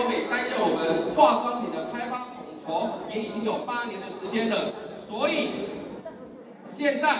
[0.00, 4.72] 欧美担任我们化妆品的开发统筹，也已经有八年的时间了。
[4.88, 5.50] 所以
[6.64, 7.18] 现在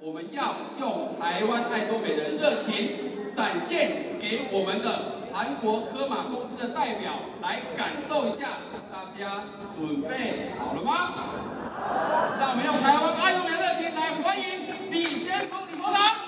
[0.00, 7.12] 我们要用台湾爱多美的热情，展现给我们的韩国科马公司的代表
[7.42, 8.58] 来感受一下。
[8.90, 11.14] 大家准备好了吗？
[12.40, 16.27] 让我们用台湾爱多美的热情来欢迎李先生李所长。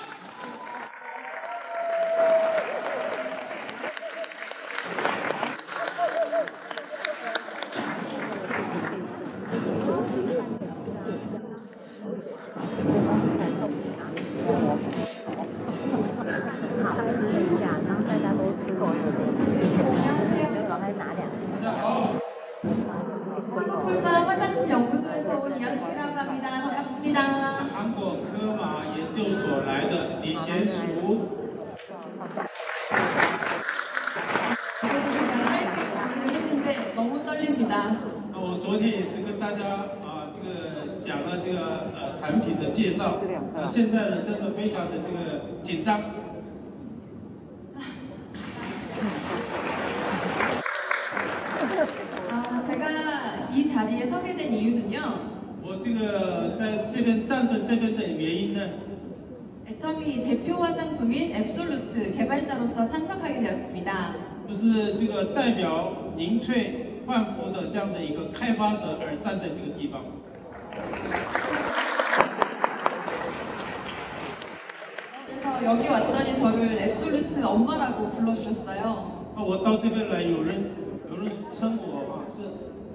[60.00, 64.14] 애터미 대표 화장품인 앱솔루트 개발자로서 참석하게 되었습니다.
[64.48, 70.02] 就是这个代表宁翠焕肤的这样的一个开发者而站在这个地方。
[75.26, 79.34] 그래서 여기 왔더니 저를 앱솔루트 엄마라고 불러주셨어요.
[79.36, 80.70] 那我到这边来，有人
[81.10, 82.40] 有人称我啊是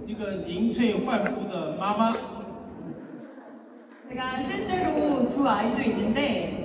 [0.08, 2.16] 一个宁翠焕肤的妈妈。
[4.10, 6.65] 제가 실제로 두 아이도 있는데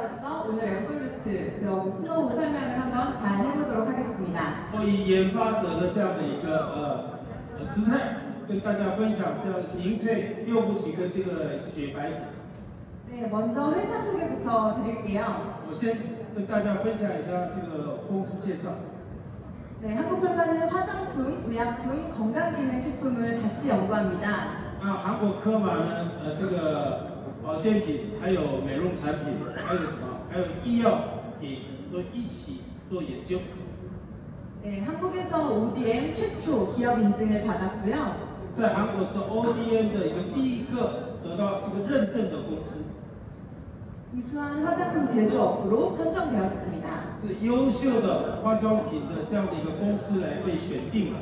[0.00, 4.64] 개발자로서 오늘 앱솔루트 그리고 스노우 설명을 한번 잘 해보도록 하겠습니다.
[4.72, 7.18] 我以研发者的这样的一个呃
[7.58, 8.16] 呃姿态，
[8.48, 12.16] 跟大家分享这样宁翠六部曲跟这个雪白体。
[13.10, 15.24] 네, 먼저 회사 소개부터 드릴게요.
[15.68, 15.94] 我先
[16.34, 18.70] 跟大家分享一下这个公司介绍。
[19.82, 24.64] 네, 한국풀마는 화장품, 의약품, 건강기능식품을 같이 연구합니다.
[24.80, 27.09] 那韩国科马呢，呃，这个
[27.42, 30.26] 保健品，还有美容产品，还有什么？
[30.30, 30.98] 还有医药
[31.40, 31.60] 品
[31.92, 32.60] 都一起
[32.90, 33.38] 做研究。
[34.64, 38.26] 네, 한국에서 ODM 최초 기업 인증을 받았고요.
[38.52, 42.82] 在韩国是 ODM 的一个第一个得到这个认证的公司，
[44.16, 46.86] 우수한 화장품 제조업으로 선정되었습니다.
[47.22, 51.18] 是优秀的化妆品的这样的一个公司来被选定了。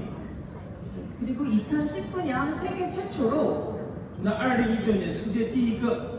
[1.21, 3.78] 그리고 2019년 세계 최초로
[4.23, 6.15] 那二零一九年世界第一个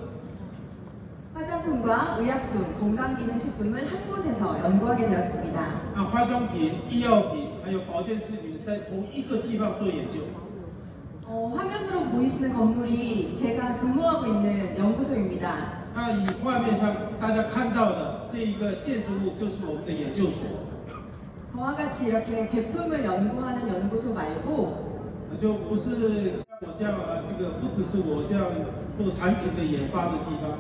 [1.34, 5.82] 화장품과 의약품, 건강기능식품을 한 곳에서 연구하게 되었습니다.
[5.94, 10.22] 那化妆品、医药品还有保健食品在同一个地方做研究。
[11.28, 15.84] 어, 화면으로 보이시는 건물이 제가 근무하고 있는 연구소입니다.
[15.94, 20.76] 那以画面上大家看到的这一个建筑物就是我们的研究所。
[21.54, 24.86] 저와 같이 이렇게 제품을 연구하는 연구소 말고
[25.42, 28.46] 就不是像 我这样啊，这个不只是我这样
[28.98, 30.58] 做产品的研发的地方，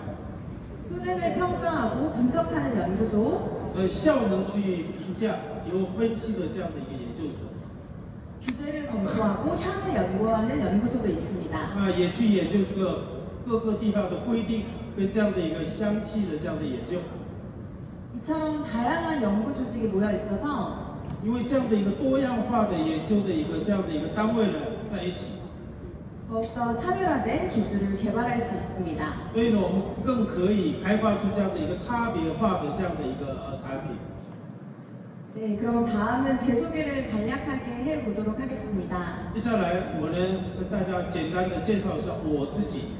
[0.91, 5.35] 효능을 평가하고 분석하는 연구소, 呃，效能去评价、
[5.71, 7.49] 有分析的这样的一个研究所，
[8.45, 11.55] 규제를 검토하고 향을 연구하는 연구소도 있습니다.
[11.75, 14.65] 那也去研究这个各个地方的规定
[14.95, 16.99] 跟这样的一个香气的这样的研究，
[18.21, 20.85] 이처럼 다양한 연구 조직이 모여 있어서
[21.23, 24.59] 因为这样的一个多样化的研究的一个这样的一个单位呢
[24.91, 25.38] 在一起，
[26.29, 29.05] 더욱더 차별화된 기술을 개발할 수 있습니다.
[29.33, 33.97] 所以呢，我们更可以开发出这样的一个差别化的这样的一个呃产品。
[35.35, 39.29] 네, 그럼 다음은 제 소개를 간략하게 해보도록 하겠습니다.
[39.33, 40.17] 接下来我呢
[40.57, 42.95] 跟大家简单的介绍一下我自己。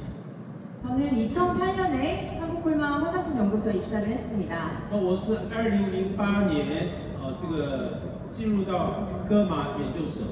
[0.86, 4.82] 저는 2008년에 한국콜마 화장품 연구소에 입사를 했습니다.
[4.90, 6.90] 那我是二零零八年
[7.20, 10.28] 呃这个进入到歌马研究所。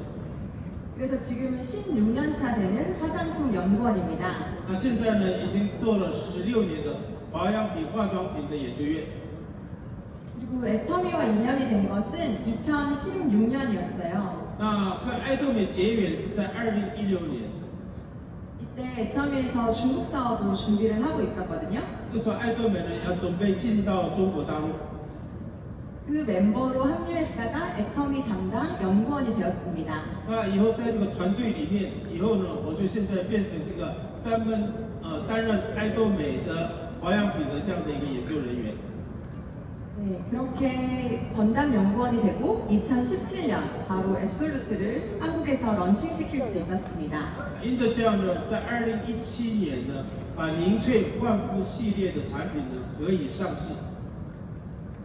[0.98, 4.54] 그래서 지금은 16년 차 되는 화장품 연구원입니다.
[4.68, 6.96] 那现在呢已经做了十六年的
[7.32, 9.04] 保养品化妆品的研究院。
[10.38, 14.54] 그리고 애터미와 인연이 된 것은 2016년이었어요.
[14.58, 17.50] 那跟爱豆美结缘是在二零一六年，
[18.62, 21.80] 이때 애터미에서 중국 사업을 준비를 하고 있었거든요.
[22.12, 24.68] 那时候爱豆美呢要准备进到中国大陆。
[26.08, 30.02] 그 멤버로 합류했다가 애터미 담당 연구원이 되었습니다.
[30.28, 34.72] 那以后在这个团队里面，以后呢我就现在变成这个专门
[35.02, 38.74] 呃担任爱豆美的保养品的这样的一个研究人员。
[39.96, 47.16] 네, 그렇게 전담 연구원이 되고 2017년 바로 앱솔루트를 한국에서 런칭시킬 수 있었습니다.
[47.62, 50.04] 因着这样呢，在二零一七年呢，
[50.36, 53.72] 把凝萃焕肤系列的产品呢可以上市。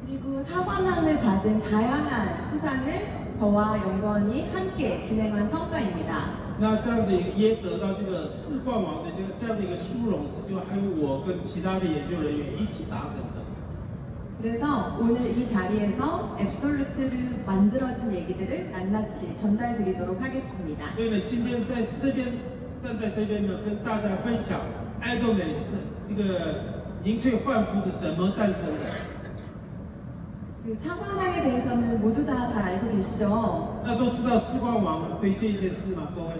[0.05, 6.49] 그리고 사관왕을 받은 다양한 수상을 저와 연구원이 함께 진행한 성과입니다.
[6.59, 13.39] 那这样的一个也得到这个世冠王的这个这样的一个殊荣，是就还有我跟其他的研究人员一起达成的。
[14.41, 20.95] 그래서 오늘 이 자리에서 앱솔루트를 만들어진 얘기들을 낱낱이 전달드리도록 하겠습니다.
[20.95, 22.27] 所以呢，今天在这边
[22.83, 24.59] 站在这边呢，跟大家分享
[24.99, 25.43] 爱豆美
[26.09, 29.12] 这这个凝萃焕肤是怎么诞生的。
[30.65, 33.81] 그 사관왕에 대해서는 모두 다 잘 알고 계시죠?
[33.83, 36.09] 那都知道世冠王对这件事吗？
[36.15, 36.35] 各位？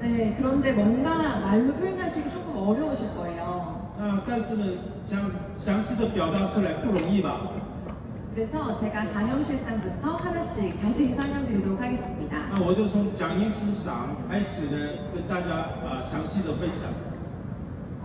[0.00, 3.90] 네, 그런데 뭔가 말로 표현하시기 조금 어려우실 거예요.
[3.98, 4.64] 那但是呢，
[5.04, 5.18] 想
[5.56, 7.50] 详细的表达出来不容易吧？
[8.32, 12.36] 그래서 제가 장영실상부터 하나씩 자세히 설명드리도록 하겠습니다.
[12.52, 16.86] 那我就从蒋医师赏开始呢，跟大家啊详细的分享。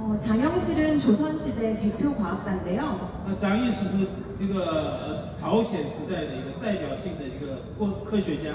[0.08, 3.00] 어, 장영실은 조선시대 대표 과학자인데요.
[3.26, 4.08] 那蒋医师是
[4.40, 8.52] 这个呃朝鲜时代的一个代表性的一个科科学家。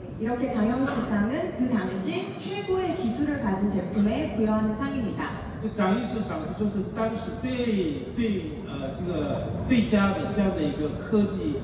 [0.00, 5.50] 네, 이렇게 장영실상은 그 당시 최고의 기술을 가진 제품에 부여하는 상입니다.
[5.62, 11.56] 这蒋医师赏识就是当时最最呃这个最佳的这样的一个科技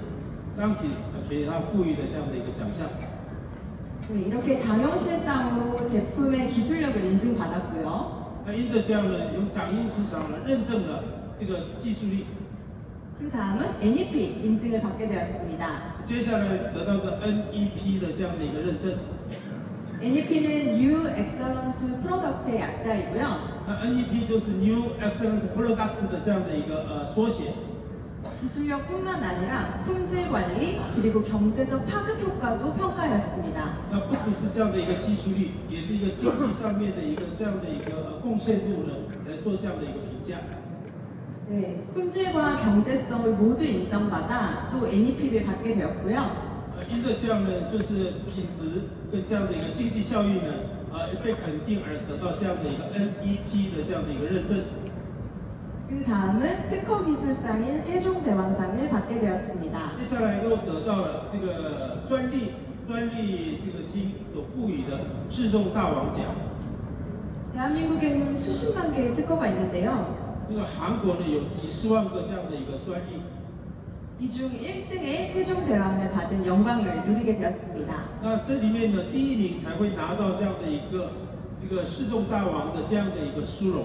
[0.55, 2.87] 商品呃给他赋予的这样的一个奖项。
[4.09, 8.20] 네, 이렇게 장영실상으로 제품의 기술력을 인증받았고요.
[8.51, 11.03] 那因着这样呢，由蒋医师赏呢认证了
[11.39, 12.25] 这个技术力，
[13.19, 16.05] 그 다음은 NEP 인증을 받게 되었습니다.
[16.05, 18.93] 接下来得到这 NEP 的这样的一个认证。
[19.99, 21.75] NEP는 New Excellent
[22.05, 23.57] Product의 약자이고요.
[23.67, 27.53] 那 NEP 就是 New Excellent Product 的这样的一个呃缩写。
[28.43, 33.79] 기술력뿐만 아니라 품질 관리 그리고 경제적 파급 효과도 평가였습니다.
[33.91, 38.93] 那不只是这样的一个技术力，也是一个经济上面的一个这样的一个呃贡献度呢，
[39.27, 40.37] 来做这样的一个评价。
[41.49, 46.19] 네, 품질과 경제성을 모두 인정받아 또 NEP를 받게 되었고요.
[46.77, 50.51] 呃，因着这样呢，就是品质跟这样的一个经济效益呢，
[50.93, 54.65] 呃，被肯定而得到这样的一个 NEP 的这样的一个认证。
[55.91, 59.97] 그 다음은 특허 기술상인 세종대왕상을 받게 되었습니다.
[59.99, 62.55] 接下来又得到了这个专利
[62.89, 64.99] 专利这个厅所赋予的
[65.31, 66.25] 制重大王奖。
[67.55, 70.15] 대한민국에는 수십만 개의 특허가 있는데요.
[70.49, 73.23] 那个韩国呢有几十万个这样的一个专利，
[74.21, 77.95] 이 중 1등의 세종대왕을 받은 영광을 누리게 되었습니다.
[78.23, 81.13] 那这里面呢第一名才会拿到这样的一个
[81.63, 83.85] 一个世众大王的这样的一个殊荣，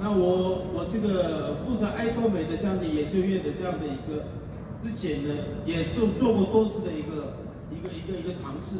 [0.00, 4.24] 那我我这个负责爱多美的这样的研究院的这样的一个
[4.82, 5.34] 之前呢，
[5.66, 7.36] 也都做过多次的一个
[7.70, 8.78] 一个一个一个尝试。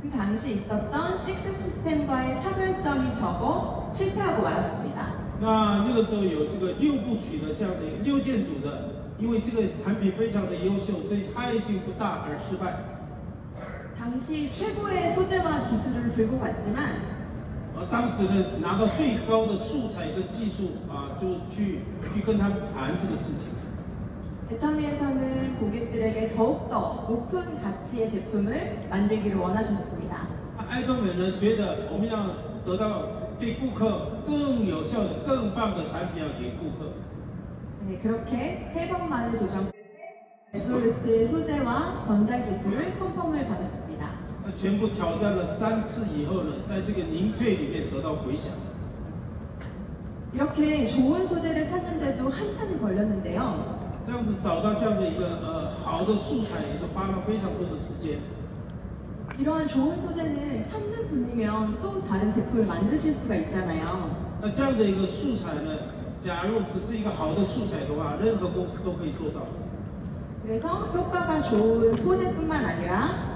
[0.00, 5.18] 그 당시 있었던 식스 시스템과의 차별점이 적어 실패하고 말았습니다.
[5.40, 12.96] 那那个时候有这个六部曲的这样的一个六件组的，因为这个产品非常的优秀，所以差异性不大而失败。
[13.98, 17.11] 당시 최고의 소재와 기술을 들고 갔지만
[17.76, 21.80] 呃，当时呢拿到最高的素材跟技术啊，就去
[22.14, 23.52] 去跟他们谈这个事情。
[24.50, 30.26] 애터미에서는 고객들에게 더욱더 높은 가치의 제품을 만들기를 원하셨습니다.
[30.56, 32.26] 那爱多美呢觉得我们要
[32.64, 33.02] 得到
[33.38, 36.92] 对顾客更有效的、更棒的产品要给顾客。
[37.86, 43.81] 네, 그렇게 세 번만의 도전 끝에 앱솔루트의 소재와 전달 기술을 컨펌을 받았습니다.
[44.44, 48.52] 那全部挑战了三次以后呢，在这个凝萃里面得到回响。
[50.34, 53.76] 이렇게 좋은 소재를 찾는데도 한참이 걸렸는데요.
[54.06, 58.18] 这样子找到这样的一个呃好的素材，也是花了非常多的时间。
[59.38, 64.10] 이러한 좋은 소재는 찾는 분이면 또 다른 제품을 만드실 수가 있잖아요.
[64.40, 65.72] 那这样的一个素材呢，
[66.24, 69.46] 假如只是一个好的素材的话，任何公司都可以做到。
[70.42, 73.31] 그래서 효과가 좋은 소재뿐만 아니라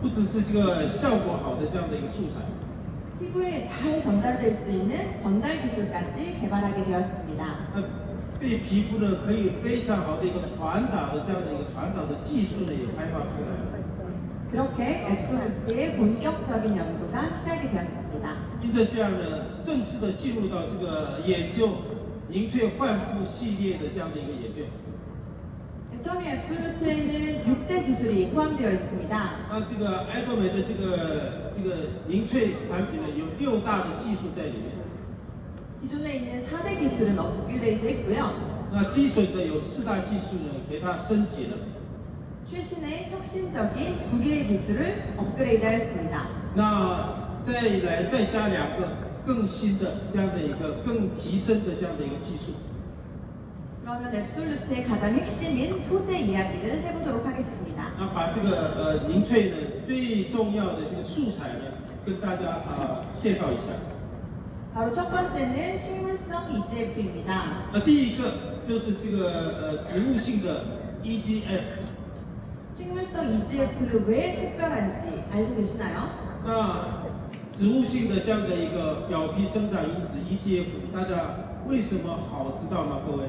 [0.00, 2.42] 不只是这个效果好的这样的一个素材，
[3.20, 7.44] 피부에 잘 전달될 수 있는 전달 기술까지 개발하게 되었습니다.
[7.74, 7.82] 那
[8.40, 13.78] 对皮肤呢可以非常好的一个传导的这样的一个传导的技术呢也开发出来了。
[14.50, 18.36] 그렇게 앱솔루트의 본격적인 연구가 시작이 되었습니다.
[18.60, 21.68] 因着这样呢，正式的进入到这个研究
[22.28, 24.64] 凝萃焕肤系列的这样的一个研究。
[26.06, 29.14] 애터미 앱솔루트에는 6대 기술이 포함되어 있습니다.
[29.50, 31.76] 那这个爱多美的这个这个
[32.08, 34.82] 凝萃产品呢，有六大的技术在里面。
[35.82, 38.30] 기존에 있는 4대 기술은 업그레이드 했고요.
[38.72, 41.56] 那基准的有四大技术呢，给它升级了。
[42.50, 46.26] 최신의 혁신적인 두 개의 기술을 업그레이드 하였습니다.
[46.54, 48.88] 那再来再加两个
[49.26, 52.52] 更新的这样的一个更提升的这样的一个技术。
[53.86, 57.92] 그러면 앱솔루트의 가장 핵심인 소재 이야기를 해보도록 하겠습니다.
[57.98, 59.56] 那把这个呃凝萃呢
[59.86, 61.64] 最重要的这个素材呢，
[62.06, 63.72] 跟大家啊、介绍一下。
[64.72, 67.68] 바로 첫 번째는 식물성 EGF입니다.
[67.72, 68.32] 那第一个
[68.66, 69.28] 就是这个
[69.60, 70.64] 呃植物性的
[71.02, 71.82] E EGF。
[72.74, 76.08] 식물성 EGF는 왜 특별한지 알고 계시나요?
[76.46, 77.02] 那
[77.52, 83.00] 植物性的这样的一个表皮生长因子 EGF，大家为什么好知道吗？
[83.04, 83.24] 各位？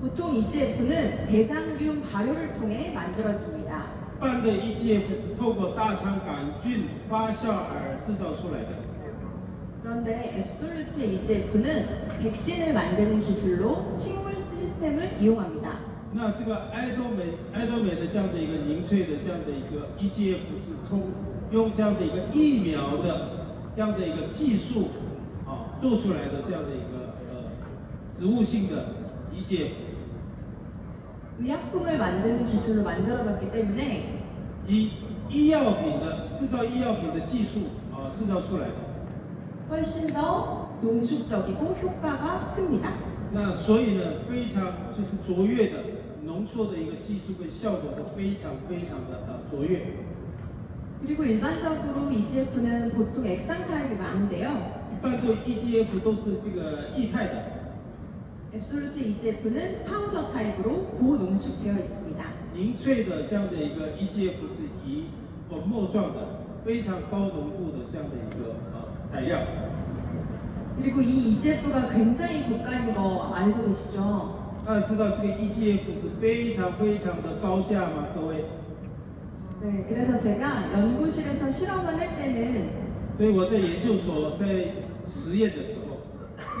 [0.00, 4.04] 보통 EGF는 대장균 발효를 통해 만들어집니다.
[4.16, 8.76] 一般的 EGF 是透过大肠杆菌发酵而制造出来的。
[9.82, 15.78] 그런데 앱솔루트 EGF는 백신을 만드는 기술로 식물 시스템을 이용합니다.
[16.12, 21.02] 那这个爱多美爱多美的这样的一个凝萃的这样的一个 EGF 是从
[21.50, 23.30] 用这样的一个疫苗的
[23.74, 24.88] 这样的一个技术
[25.44, 27.50] 啊做出来的这样的一个呃
[28.12, 28.86] 植物性的
[29.34, 29.87] E EGF。
[31.40, 34.22] 의약품을 만드는 기술로 만들어졌기 때문에
[34.68, 34.90] 以
[35.30, 37.60] 医药品的制造医药品的技术
[37.92, 38.74] 啊制造出来的。
[39.70, 42.90] 훨씬 더 농축적이고 효과가 큽니다.
[43.32, 45.78] 那所以呢，非常就是卓越的
[46.24, 50.04] 浓缩的一个技术跟效果都非常非常的呃卓越。
[51.04, 54.84] 그리고 일반적으로 EGF는 보통 액상 타입이 많은데요.
[54.92, 57.42] 一般对 EGF 都是这个液态的，
[58.54, 62.24] 앱솔루트 EGF는 파우더 타입으로 고농축되어 있습니다.
[62.54, 65.06] 凝萃的这样的一个 EGF 是以
[65.50, 66.20] 粉末状的，
[66.64, 69.38] 非常高浓度的这样的一个呃材料。
[70.80, 74.44] 그리고 이 EGF가 굉장히 고가인 거 알고 계시죠?
[74.64, 78.06] 大家知道这个 EGF 是非常非常的高价吗？
[78.14, 78.44] 各位？
[79.62, 82.84] 네, 그래서 제가 연구실에서 실험을 할 때는
[83.16, 84.72] 所以我在研究所在
[85.06, 85.98] 实验的时候，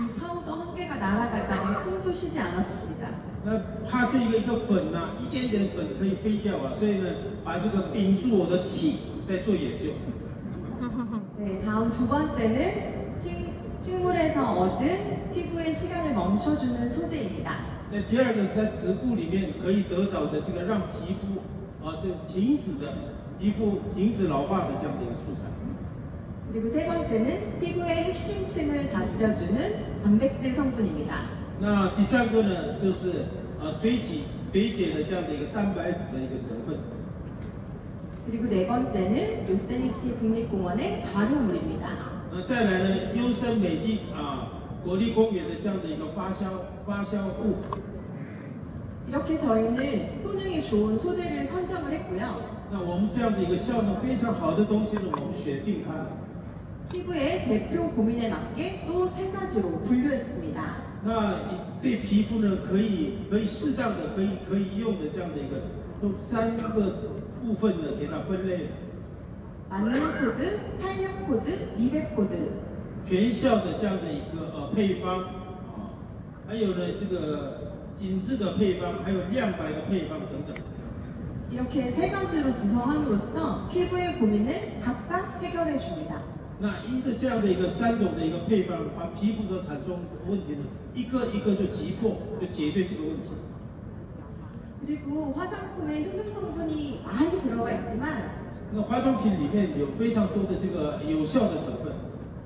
[0.00, 1.46] 이 파우더 한 개가 날아갈
[2.08, 3.08] 까봐 숨도 쉬지 않았습니다.
[3.44, 7.10] 那怕这一个一个粉呐、一点点粉可以飞掉啊，所以呢，
[7.44, 8.96] 把这个屏住我的气，
[9.28, 9.92] 在做研究。
[11.38, 17.74] 네, 다음 두 번째는 식, 식물에서 얻은 피부의 시간을 멈춰주는 소재입니다.
[17.92, 22.92] 那第二个在植物里面可以得着的这个让皮肤啊这停止的
[23.38, 25.52] 皮肤停止老化的这样的一个素材。
[26.50, 31.37] 그리고 세 번째는 피부의 핵심층을 다스려주는 단백질 성분입니다.
[31.60, 33.26] 那第三个呢，就是
[33.60, 34.20] 呃水解
[34.52, 36.78] 水解的这样的一个蛋白质的一个成分。
[38.26, 41.88] 그리고 네 번째는 요세미티 국립공원의 발효물입니다.
[42.32, 44.48] 那再来呢，优胜美地啊
[44.82, 46.46] 国立公园的这样的一个发酵
[46.86, 47.56] 发酵物。
[49.06, 52.54] 이렇게 저희는 효능이 좋은 소재를 선정을 했고요.
[52.72, 56.08] 那我们这样的一个效能非常好的东西呢，我们选定它了。
[56.90, 60.87] 피부의 대표 고민에 맞게 또 세 가지로 분류했습니다.
[61.04, 61.34] 那
[61.82, 65.62] 对皮肤呢，可以可以适当的可以可以用的这样的一个，
[66.02, 66.68] 用三个
[67.42, 68.68] 部分呢给它分类了。
[69.70, 72.50] 만능 코드, 탄력 코드, 미백 코드.
[73.04, 75.92] 全效的这样的一个呃配方啊，
[76.48, 80.56] 还有呢这个紧致的配方，还有亮白的配方等等。
[81.50, 86.22] 이렇게 세 가지로 구성함으로써 피부의 고민을 각각 해결해 줍니다.
[86.60, 90.64] 那因着这样的一个三种的一个配方，把皮肤所产生的问题呢，
[90.94, 93.30] 一个一个就击破，就解决这个问题。
[94.86, 98.30] 그리고 화장품에 효능 성분이 많이 들어가 있지만
[98.72, 101.92] 那化妆品里面有非常多的这个有效的成分，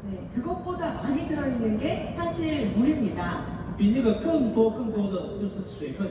[0.08, 3.42] 네, 그것보다 많이 들어있는 게 사실 물입니다.
[3.76, 6.08] 比那个更多更多的就是水分。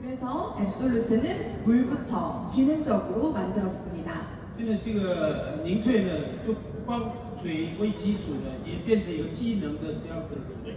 [0.00, 4.12] 그래서 앱솔루트는 물부터 기능적으로 만들었습니다.
[4.58, 6.12] 因为这个凝萃呢，
[6.46, 6.54] 就
[6.86, 10.74] 光水为基础呢，也变成一个机能的这样的水。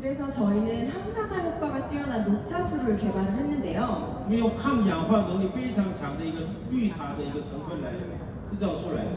[0.00, 4.22] 그래서 저희는 항산화 효과가 뛰어난 녹차수를 개발을 했는데요.
[4.24, 7.90] 我们用抗氧化能力非常强的一个绿茶的一个成分来
[8.48, 9.10] 制造出来的。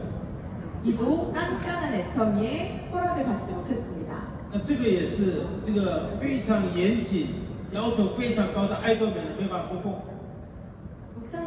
[0.83, 4.25] 이도 깐깐한 애터미의 허락을 받지 못했습니다.
[4.51, 7.27] 那这个也是这个非常严谨、
[7.71, 10.01] 要求非常高的爱多美没办法突破。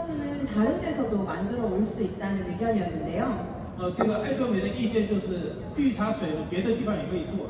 [0.09, 3.53] 녹차수는 다른 데서도 만들어 올 수 있다는 의견이었는데요.
[3.77, 7.47] 呃，这个爱多美的意见就是绿茶水呢，别的地方也可以做。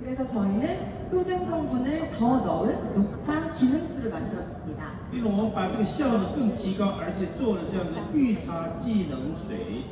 [0.00, 4.94] 그래서 저희는 효능 성분을 더 넣은 녹차 기능수를 만들었습니다.
[5.12, 9.84] 因为我们把这个效能更提高，而且做了这样的绿茶技能水。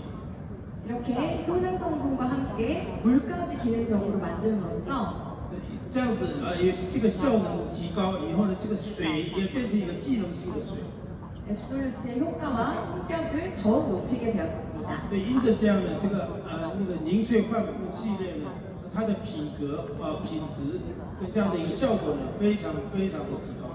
[0.86, 5.32] 이렇게 효능 성분과 함께 물까지 기능적으로 만듦으로써
[5.88, 10.78] 这样子呃，也是这个效能提高以后呢，这个水也变成一个技能性的水。
[11.50, 15.08] 앱솔루트의 효과와 성격을 더욱 높이게 되었습니다.
[15.10, 18.50] 对，因着这样的这个呃那个凝萃焕肤系列呢，
[18.94, 20.80] 它的品格呃品质
[21.20, 23.70] 对这样的一个效果呢，非常非常的提高。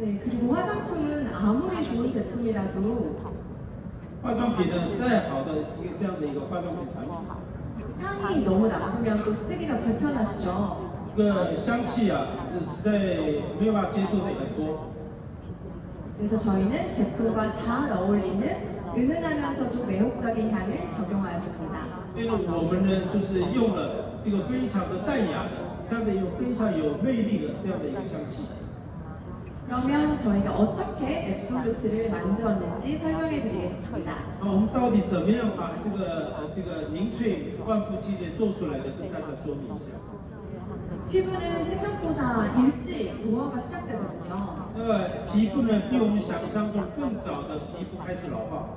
[0.00, 3.16] 네, 그리고 화장품은 아무리 좋은 제품이라도
[4.22, 5.52] 化妆品呢，再好的
[5.82, 7.10] 一个这样的一个化妆品产品，
[8.00, 10.88] 향이 너무 나쁘면 또 쓰기가 불편하시죠.
[11.16, 14.91] 这个香气啊，是实在没有办法接受的很多。
[16.16, 18.42] 그래서 저희는 제품과 잘 어울리는
[18.96, 21.98] 은은하면서도 매혹적인 향을 적용하였습니다.
[22.16, 28.48] 因为我们呢，就是用了这个非常的淡雅的，这样的一个非常有魅力的这样的一个香气。
[29.66, 34.14] 그러면 저희가 어떻게 앱솔루트를 만들었는지 설명해 드리겠습니다.
[34.40, 39.92] 那我们到底怎么样把这个呃这个凝萃焕肤系列做出来的，跟大家说明一下。
[41.10, 44.68] 피부는 생각보다 일찍 노화가 시작되거든요.
[44.76, 48.68] 那么皮肤呢，比我们想象中更早的皮肤开始老化，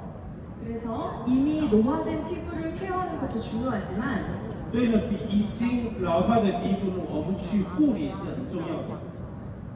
[0.63, 4.25] 그래서 이미 노화된 피부를 케어하는 것도 중요하지만
[4.71, 8.99] 所以呢，比已经老化的皮肤呢，我们去护理是很重要的。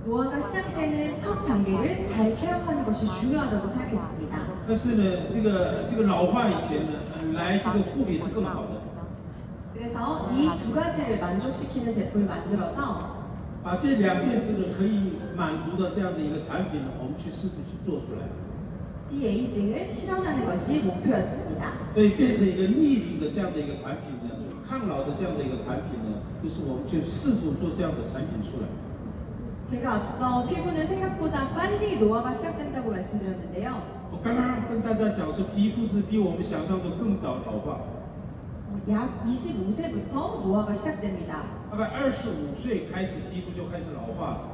[0.05, 4.37] 노화가 시작되는 첫 단계를 잘 케어하는 것이 중요하다고 생각했습니다.
[4.67, 8.85] 但是呢，这个这个老化以前呢，呃来这个护理是更好的。
[9.73, 13.25] 그래서 이 두 가지를 만족시키는 제품을 만들어서
[13.63, 18.29] 把这两件事呢可以满足的这样的一个产品呢，我们去试着去做出来，
[19.09, 21.89] 디에이징을 실현하는 것이 목표였습니다.
[21.95, 24.37] 所以变成一个逆龄的这样的一个产品呢，
[24.69, 28.69] 抗老的这样的一个产品呢，就是我们去试图做这样的产品出来。
[29.69, 33.81] 제가 앞서 피부는 생각보다 빨리 노화가 시작된다고 말씀드렸는데요.
[34.11, 37.79] 我刚刚跟大家讲说，皮肤是比我们想象的更早老化，
[38.69, 41.43] 어, 약 25세부터 노화가 시작됩니다.
[41.71, 44.53] 大概二十五岁开始皮肤就开始老化。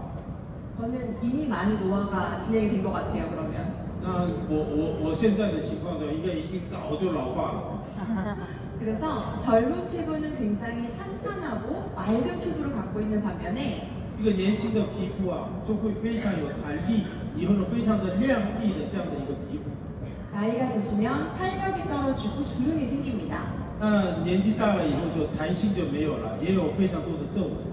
[0.79, 3.29] 저는 이미 많이 노화가 진행이 된 것 같아요.
[3.29, 8.37] 그러면 那我我我现在的情况呢，应该已经早就老化了。
[8.79, 19.69] 그래서 젊은 피부는 굉장히 탄탄하고 맑은 피부를 갖고 있는 반면에 一个年轻的皮肤啊，就会非常有弹力，以后呢非常的亮丽的这样的一个皮肤。
[20.33, 23.51] 나이가 드시면 탄력이 떨어지고 주름이 생깁니다.
[23.79, 27.71] 那年纪大了以后就弹性就没有了，也有非常多的皱纹。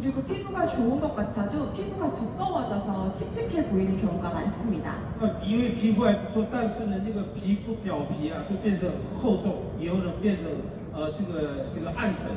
[0.00, 4.94] 그리고 피부가 좋은 것 같아도 피부가 두꺼워져서 칙칙해 보이는 경우가 많습니다.
[5.20, 8.88] 那因为皮肤还不错，但是呢，这个皮肤表皮啊就变成
[9.20, 10.46] 厚重，以后呢变成
[10.94, 12.32] 呃这个这个暗沉。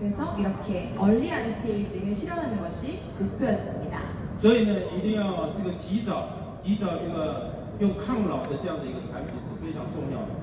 [0.00, 3.98] 그래서 이렇게 얼리 안티에이징을 실현하는 것이 목표였습니다.
[4.38, 10.36] 所以呢，一定要这个提早提早这个用抗老的这样的一个产品是非常重要的。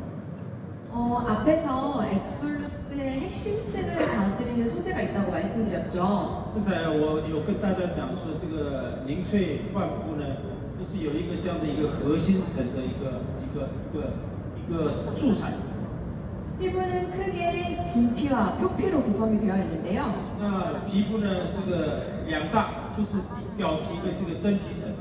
[0.91, 6.53] 어, 앞에서 앱솔루트의 핵심층을 다스리는 소재가 있다고 말씀드렸죠.
[6.53, 10.25] 刚才我有跟大家讲说，这个凝萃焕肤呢，
[10.79, 14.13] 就是有一个这样的一个核心层的一个一个一个
[14.57, 15.53] 一个素材。
[16.59, 20.13] 피부는 크게 진피와 표피로 구성이 되어 있는데요.
[20.39, 23.17] 那皮肤呢，这个两大就是
[23.57, 24.93] 表皮跟这个真皮层。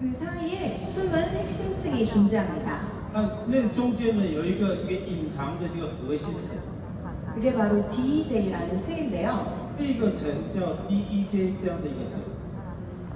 [0.00, 2.80] 그 사이에 숨은 핵심층이 존재합니다.
[3.12, 6.56] 那那中间呢有一个这个隐藏的这个核心层，
[7.34, 9.46] 그게 바로 DEJ라는 층인데요.
[9.78, 12.20] 这个层叫 DEJ 这样的一个层。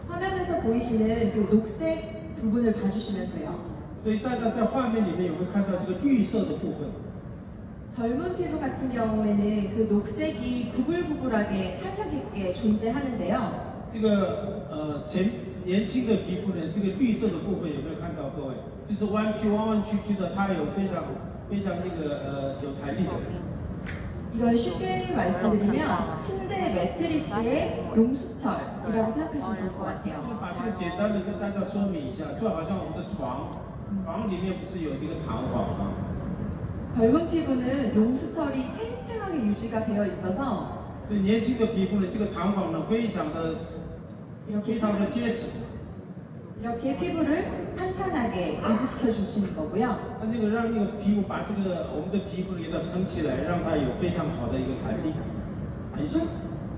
[0.09, 3.59] 화면에서 보이시는 그 녹색 부분을 봐주시면 돼요.
[4.05, 6.89] 所以大家在画面里面有没有看到这个绿色的部分？
[7.95, 13.71] 젊은 피부 같은 경우에는 그 녹색이 구불구불하게 탄력 있게 존재하는데요.
[13.93, 15.31] 这个呃前
[15.65, 18.31] 年轻的皮肤呢，这个绿色的部分有没有看到？
[18.31, 18.55] 各位，
[18.89, 21.03] 就是弯曲弯弯曲曲的，它有非常
[21.51, 23.11] 非常那个呃有弹力的。
[24.33, 30.39] 이걸 쉽게 말씀드리면 침대 매트리스의 용수철이라고 생각하시면 좋을 것 就 같아요.
[30.41, 33.59] 把这个简单的跟大家说明一下，就好像我们的床，
[34.05, 36.04] 床里面不是有这个弹簧吗？
[36.97, 43.55] 젊은 피부는 용수철이 탱탱하게 유지가 되어 있어서 对年轻的皮肤呢，这个弹簧呢非常的
[44.47, 45.51] 非 이렇게, 常的结实，
[46.61, 49.97] 이렇게 피부를 탄탄하게 유지시켜 주시는 거고요.
[50.21, 55.15] 它这个让那个皮肤把这个我们的皮肤给它撑起来，让它有非常好的一个弹力、
[55.95, 56.29] 弹性。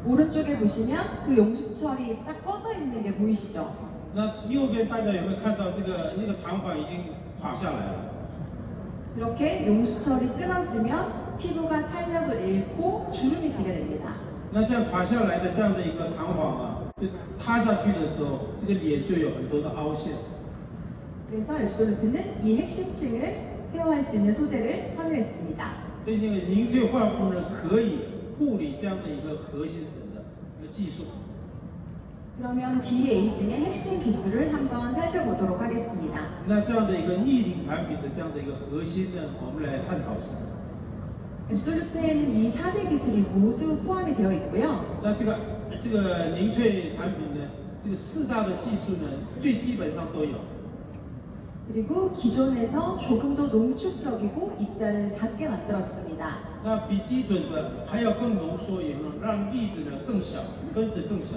[0.05, 3.73] 오른쪽에 보시면 그 용수철이 딱 꺼져 있는 게 보이시죠?
[4.15, 8.16] 那右边大家有没有看到这个那个弹簧已经垮下来了？
[9.17, 14.15] 이렇게 용수철이 끊어지면 피부가 탄력을 잃고 주름이 지게 됩니다.
[14.53, 20.13] 那这样垮下来的这样的一个弹簧啊，就塌下去的时候，这个脸就有很多的凹陷。
[21.31, 25.65] 그래서 앱솔루트는 이 핵심층을 케어할 수 있는 소재를 함유했습니다.
[26.05, 28.01] 所以那个凝萃焕肤呢，可以
[28.39, 30.23] 护理这样的一个核心层的
[30.61, 31.05] 一个技术。
[32.39, 36.29] 그러면 DE이징의 핵심 기술을 한번 살펴보도록 하겠습니다.
[36.47, 40.29] 那这样的一个逆龄产品的这样的一个核心呢，我们来探讨一下。
[41.51, 44.81] 앱솔루트에는 이 4대 기술이 모두 포함이 되어 있고요.
[45.03, 45.37] 那这个
[45.83, 47.47] 这个凝萃产品呢，
[47.85, 49.09] 这个四大的技术呢，
[49.41, 50.39] 最基本上都有。
[51.69, 56.39] 그리고 기존에서 조금 더 농축적이고 입자를 작게 만들었습니다.
[56.65, 60.41] 那比基准的还要更浓缩，也能让粒子呢更小，
[60.75, 61.37] 分子更小。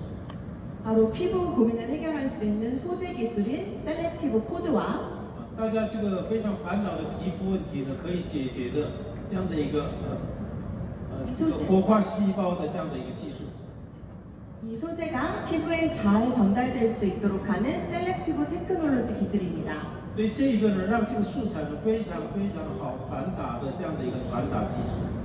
[0.84, 5.16] 바로 피부 고민을 해결할 수 있는 소재 기술인 셀렉티브 코드와
[5.56, 8.88] 大家这个非常烦恼的皮肤问题呢，可以解决的
[9.30, 10.20] 这样的一个呃
[11.10, 13.44] 呃这个活化细胞的这样的一个技术。
[14.64, 19.96] 이 소재가 피부에 잘 전달될 수 있도록 하는 셀렉티브 테크놀로지 기술입니다.
[20.14, 25.19] 所以这一个呢，让这个素材呢非常非常好传达的这样的一个传达技术。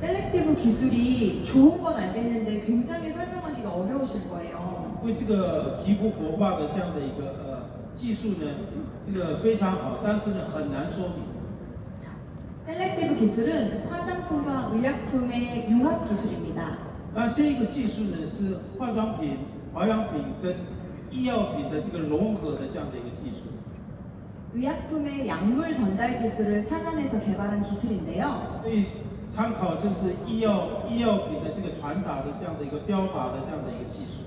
[0.00, 5.00] 셀렉티브 기술이 좋은 건 알겠는데 굉장히 설명하기가 어려우실 거예요.
[5.02, 7.62] 因为这个皮肤活化的这样的一个呃
[7.94, 8.50] 技术呢，
[9.06, 11.34] 这个非常好，但是呢很难说明。
[12.66, 16.78] 셀렉티브 기술은 화장품과 의약품의 융합 기술입니다.
[17.14, 19.38] 那这个技术呢是化妆品、
[19.72, 20.56] 保养品跟
[21.10, 23.52] 医药品的这个融合的这样的一个技术。
[24.54, 28.60] 의약품의 약물 전달 기술을 착안해서 개발한 기술인데요.
[28.62, 28.86] 所以
[29.38, 34.22] 参考就是医药医药品的这个传达的这样的一个标靶的这样的一个技术。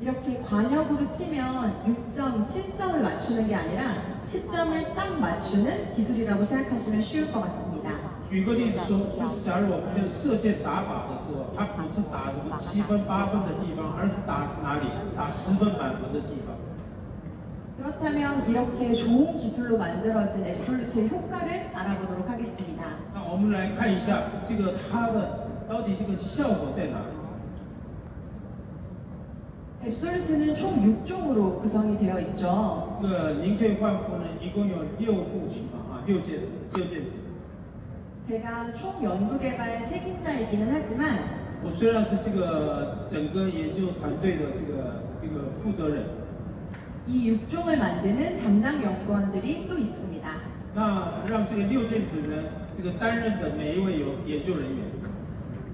[0.00, 3.82] 이렇게 관역으로 치면 6점, 7점을 맞추는 게 아니라
[4.24, 7.90] 10점을 딱 맞추는 기술이라고 생각하시면 쉬울 것 같습니다.
[8.30, 14.86] 举个例子说，就是假如我们这个射箭打靶的时候，它不是打什么七分八分的地方，而是打哪里？
[15.14, 16.43] 打十分满分的地方。
[17.78, 22.84] 그렇다면 이렇게 좋은 기술로 만들어진 앱솔루트의 효과를 알아보도록 하겠습니다.
[23.14, 27.20] 那我们来看一下这个它的到底这个效果在哪里？
[29.86, 32.98] 앱솔루트는 총 6종으로 구성이 되어 있죠.
[33.00, 36.40] 这个凝萃焕肤呢，一共有六部曲嘛，啊，六件
[36.74, 37.16] 六件组。
[38.28, 46.04] 제가 총 연구 개발 책임자이기는 하지만 我虽然是这个整个研究团队的这个这个负责人，
[47.06, 50.30] 이 6종을 만드는 담당 연구원들이 또 있습니다.
[50.74, 52.36] 那让这个六件组呢，
[52.76, 54.90] 这个担任的每一位有研究人员。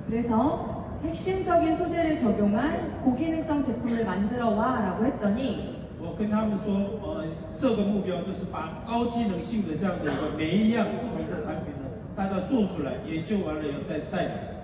[0.09, 14.57] 그래서 핵심적인 소재를 적용한 고기능성 제품을 만들어 와라고 했더니 我跟他们说，呃，设个目标就是把高机能性的这样的一个每一样不同的产品呢，大家做出来，研究完了以后再带来。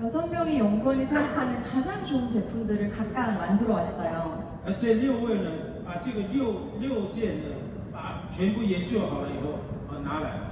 [0.00, 4.44] 여섯 명의 연구원이 생각하는 가장 좋은 제품들을 각각 만들어 왔어요.
[4.64, 5.50] 而这六位呢，
[5.84, 7.44] 把这个六六件呢，
[7.92, 9.58] 把全部研究好了以后，
[9.90, 10.48] 呃，拿来。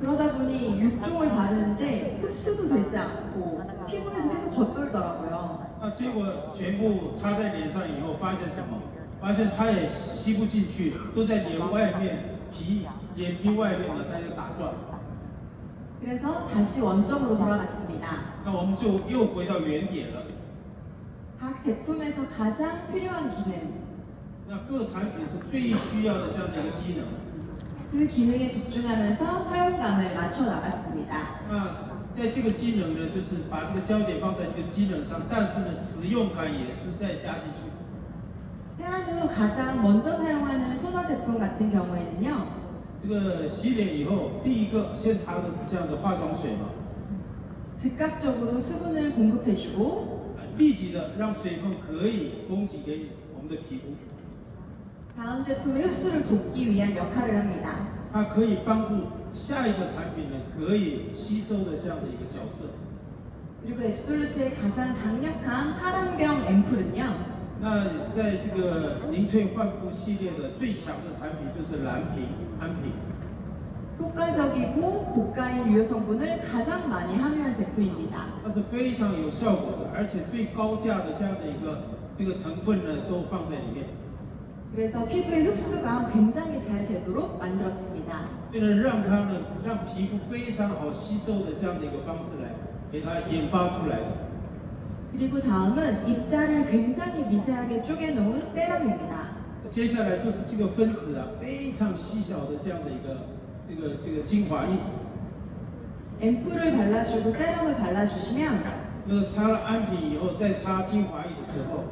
[0.00, 5.60] 그러다 보니 6종을 바르는데 흡수도 되지 않고 피부에서 계속 겉돌더라고요.
[5.80, 8.80] 那结果全部擦在脸上以后，发现什么？
[9.20, 14.74] 发现它也吸不进去，都在脸外面皮脸皮外面呢，它就打转。
[16.02, 18.08] 그래서 다시 원점으로 돌아갔습니다.
[18.44, 20.22] 那我们就又回到原点了。
[21.40, 23.77] 각 제품에서 가장 필요한 기능,
[24.48, 27.04] 那各产品是最需要的这样的一个机能。
[27.92, 31.40] 그 기능에 집중하면서 사용감을 맞춰 나갔습니다.
[31.48, 37.70] 那在这个机能呢，就是把这个焦点放在这个机能上，但是呢，使用感也是再加进去。
[38.76, 42.64] 세안 후 가장 먼저 사용하는 토너 제품 같은 경우에는요.
[43.00, 46.68] 这个洗脸以后，第一个先擦的是这样的化妆水嘛，
[47.76, 53.94] 즉각적으로 수분을 공급해주고 立即的让水分可以供给给我们的皮肤，
[55.18, 57.88] 다음 제품의 흡수를 돕기 위한 역할을 합니다.
[58.12, 62.66] 它可以帮助下一个产品呢可以吸收的这样的一个角色。
[63.62, 67.34] 그리고 앱솔루트의 가장 강력한 파란병 앰플은요.
[67.60, 67.84] 那
[68.14, 72.26] 在这个凝萃焕肤系列的最强的产品就是蓝瓶
[72.60, 72.92] 安瓶，
[73.98, 78.26] 효과적이고 고가인 유효 성분을 가장 많이 함유한 제품입니다.
[78.44, 81.84] 它是非常有效果的，而且最高价的这样的一个
[82.18, 83.86] 这个成分呢都放在里面。
[84.74, 88.28] 그래서 피부의 흡수가 굉장히 잘 되도록 만들었습니다.
[88.52, 92.50] 为了让它呢，让皮肤非常好吸收的这样的一个方式来
[92.90, 94.24] 给它研发出来的。
[95.12, 99.34] 그리고 다음은 입자를 굉장히 미세하게 쪼개놓은 세럼입니다.
[99.70, 103.26] 接下来就是这个分子啊，非常细小的这样的一个
[103.68, 104.76] 这个这个精华液。
[106.20, 108.62] 앰플을 발라주고 세럼을 발라주시면
[109.06, 111.84] 那个擦了安瓶以后，再擦精华液的时候，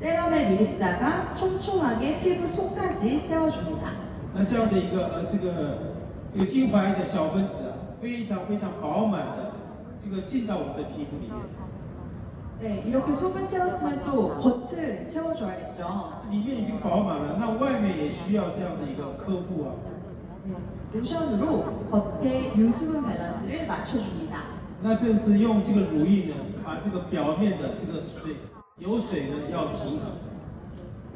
[0.00, 3.92] 세럼의 미립자가 촘촘하게 피부 속까지 채워줍니다.
[4.34, 5.94] 那这样的一个呃这个
[6.34, 9.52] 这个精华液的小分子啊，非常非常饱满的
[10.02, 11.34] 这个进到我们的皮肤里面。
[12.60, 16.22] 네, 이렇게 속을 채웠으면 또 겉을 채워줘야겠죠.
[16.30, 19.74] 里面已经饱满了，那外面也需要这样的一个呵护啊。
[20.44, 20.54] 네,
[20.92, 24.60] 로션으로 겉에 유수분 밸런스를 맞춰줍니다.
[24.82, 28.36] 那这是用这个乳液呢，把这个表面的这个水
[28.78, 30.18] 油水呢要平衡。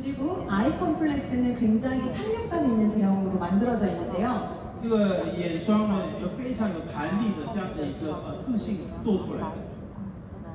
[0.01, 4.57] 그리고 아이 컴플렉스는 굉장히 탄력감 있는 제형으로 만들어져 있는데요.
[4.81, 9.79] 这个眼霜呢，有非常有弹力的这样的一个呃自信做出来的。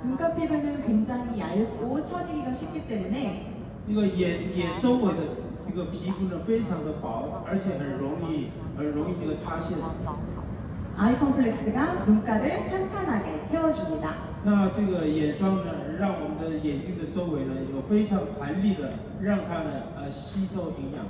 [0.01, 3.51] 눈가 피부는 굉장히 얇고 처지기가 쉽기 때문에
[3.85, 5.19] 这个眼眼周围的
[5.67, 9.77] 这个皮肤呢，非常的薄，而且很容易很容易那个塌陷。
[10.97, 14.33] 아이 컴플렉스가 눈가를 탄탄하게 채워줍니다.
[14.45, 18.91] 那这个眼霜呢，让我们的眼睛的周围呢，有非常弹力的，
[19.21, 21.05] 让它呢呃吸收营养。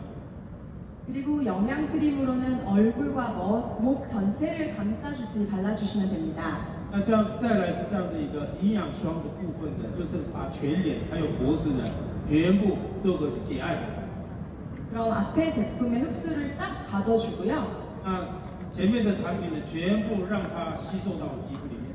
[1.05, 6.59] 그리고 영양 크림으로는 얼굴과 목, 목 전체를 감싸주듯이 발라주시면 됩니다.
[6.91, 11.83] 那这样再来是这样的一个营养霜的部分呢，就是把全脸还有脖子呢，
[12.29, 13.77] 全部做个结案。
[14.91, 17.81] 그럼 앞에 제품의 흡수를 딱 가둬주고요.
[18.05, 18.27] 那
[18.77, 21.93] 前面的产品呢，全部让它吸收到皮肤里面，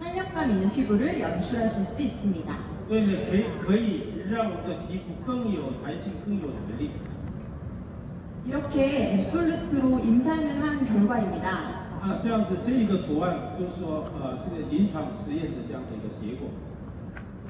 [0.00, 2.46] 탄력감 있는 피부를 연출하실 수 있습니다.
[2.88, 6.90] 所以呢，可以可以让我们的皮肤更有弹性，更有弹力。
[8.46, 11.90] 이렇게 앱솔루트로 임상을 한 결과입니다.
[12.00, 16.48] 啊，这样子这一个图案就是说，呃，这个临床实验的这样的一个结果。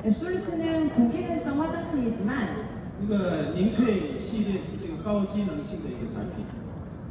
[0.02, 2.56] 앱솔루트는 고기능성 화장품이지만
[3.00, 6.44] 这个凝萃系列是这个高机能性的一个产品。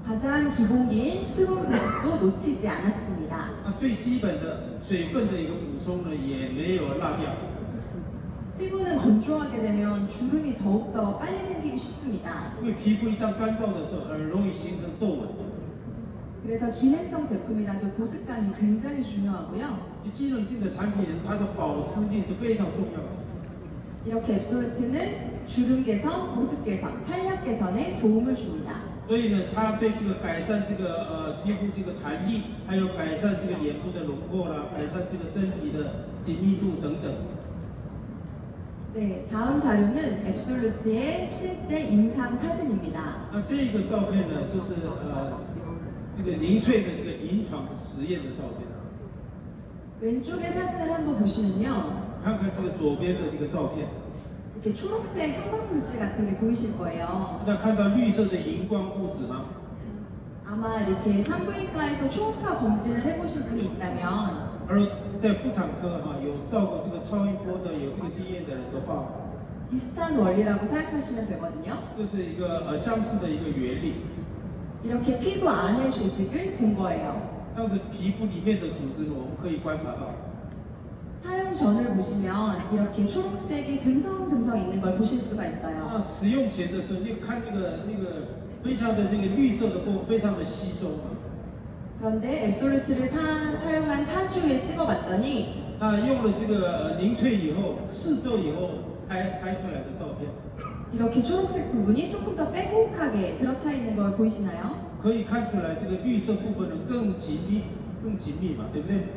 [0.06, 3.50] 가장 기본기인 수분 보습도 놓치지 않았습니다.
[3.63, 7.32] 那最基本的水分的一个补充呢，也没有落掉。
[8.58, 12.54] 피부는 건조하게 되면 주름이 더욱더 빨리 생기기 쉽습니다.
[12.62, 15.30] 因为皮肤一旦干燥的时候，很容易形成皱纹。
[16.44, 19.78] 그래서 기능성 제품이라도 보습감이 굉장히 중요하고요.
[20.12, 23.20] 机能性的产品，它的保湿力是非常重要的。
[24.06, 28.83] 이렇게 앱솔루트는 주름 개선, 보습 개선, 탄력 개선에 도움을 줍니다.
[29.08, 37.12] 所以呢，它对这个改善这个呃肌肤这个弹力，还有改善这个脸部的轮廓啦，改善这个真皮的紧密度等等。
[38.92, 43.30] 네, 다음 자료는 앱솔루트의 실제 임상 사진입니다.
[43.32, 45.39] 那这个照片呢，就是呃
[46.18, 48.68] 这个凝萃的这个临床实验的照片。
[50.02, 52.02] 왼쪽의 사진을 한번 보시면요.
[52.24, 53.88] 看看这个左边的这个照片，
[54.63, 57.42] 이렇게 초록색 형광물질 같은 게 보이실 거예요.
[57.46, 59.46] 大家看到绿色的荧光物质吗？
[60.46, 64.82] 아마 이렇게 산부인과에서 초음파 검진을 해보신 분이 있다면 而
[65.20, 69.06] 在妇产科哈、有照过这个超音波的有这个经验的人的话，
[69.70, 71.78] 비슷한 원리라고 생각하시면 되거든요.
[71.98, 74.02] 这是一个呃相似的一个原理。
[74.84, 77.15] 이렇게 피부 안의 조직을 본 거예요.
[77.56, 80.13] 但是皮肤里面的组织呢，我们可以观察到，
[81.24, 85.92] 사용 전을 보시면 이렇게 초록색이 듬성듬성 있는 걸 보실 수가 있어요.
[85.94, 91.12] 那使用前的时候，你看那个那个非常的那个绿色的部分非常的稀松啊。
[92.00, 93.18] 그런데 앱솔루트를 사,
[93.56, 98.70] 사용한 4주 후에 찍어봤더니 那用了这个呃凝萃以后，四周以后
[99.10, 100.30] 拍拍出来的照片，
[100.94, 104.88] 이렇게 초록색 부분이 조금 더 빼곡하게 들어차 있는 걸 보이시나요?
[105.04, 107.63] 可以看出来这个绿色部分呢更紧密，
[108.02, 109.08] 更紧密嘛，对不对？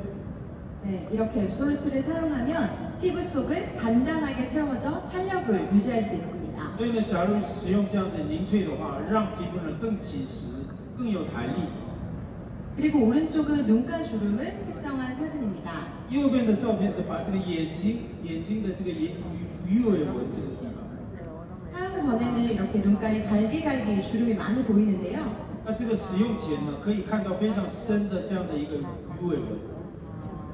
[0.86, 6.76] 네, 이렇게 앱솔루트를 사용하면 피부 속을 단단하게 채워져 탄력을 유지할 수 있습니다.
[6.76, 10.66] 所以呢，假如使用这样的凝萃的话，让皮肤呢更紧实，
[10.98, 11.68] 更有弹力。
[12.74, 15.86] 그리고 오른쪽은 눈가 주름을 측정한 사진입니다.
[16.10, 19.12] 右边的照片是把这个眼睛眼睛的这个眼
[19.68, 20.82] 鱼鱼尾纹这个地方，
[21.72, 25.22] 사용 전에는 이렇게 눈가에 갈기갈기 주름이 많이 보이는데요.
[25.64, 29.46] 那这个使用前呢，可以看到非常深的这样的一个鱼尾纹。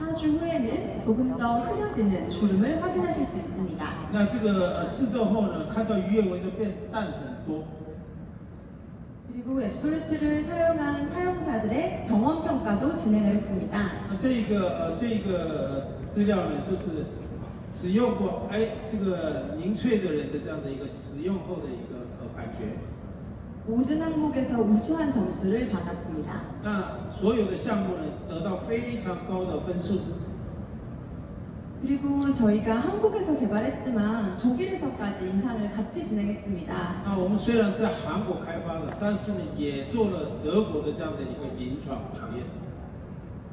[0.03, 3.87] 4주 후에는 조금 더 흐려지는 주름을 확인하실 수 있습니다.
[4.13, 7.65] 那这个呃四周后呢，看到鱼尾纹就变淡很多。
[9.33, 13.91] 그리고 앱솔루트를 사용한 사용자들의 경험 평가도 진행을 했습니다.
[14.11, 17.05] 那这个呃这个呃资料呢，就是
[17.71, 22.79] 使用过哎这个凝萃的人的这样的一个使用后的一个呃感觉。
[23.67, 26.43] 모든 항목에서 우수한 점수를 받았습니다.
[26.63, 30.01] 那所有的项目呢，得到非常高的分数。
[31.81, 37.03] 그리고 저희가 한국에서 개발했지만 독일에서까지 임상을 같이 진행했습니다.
[37.05, 42.45] 那我们虽然是在韩国开发的，但是呢，也做了德国的这样的一个临床实验。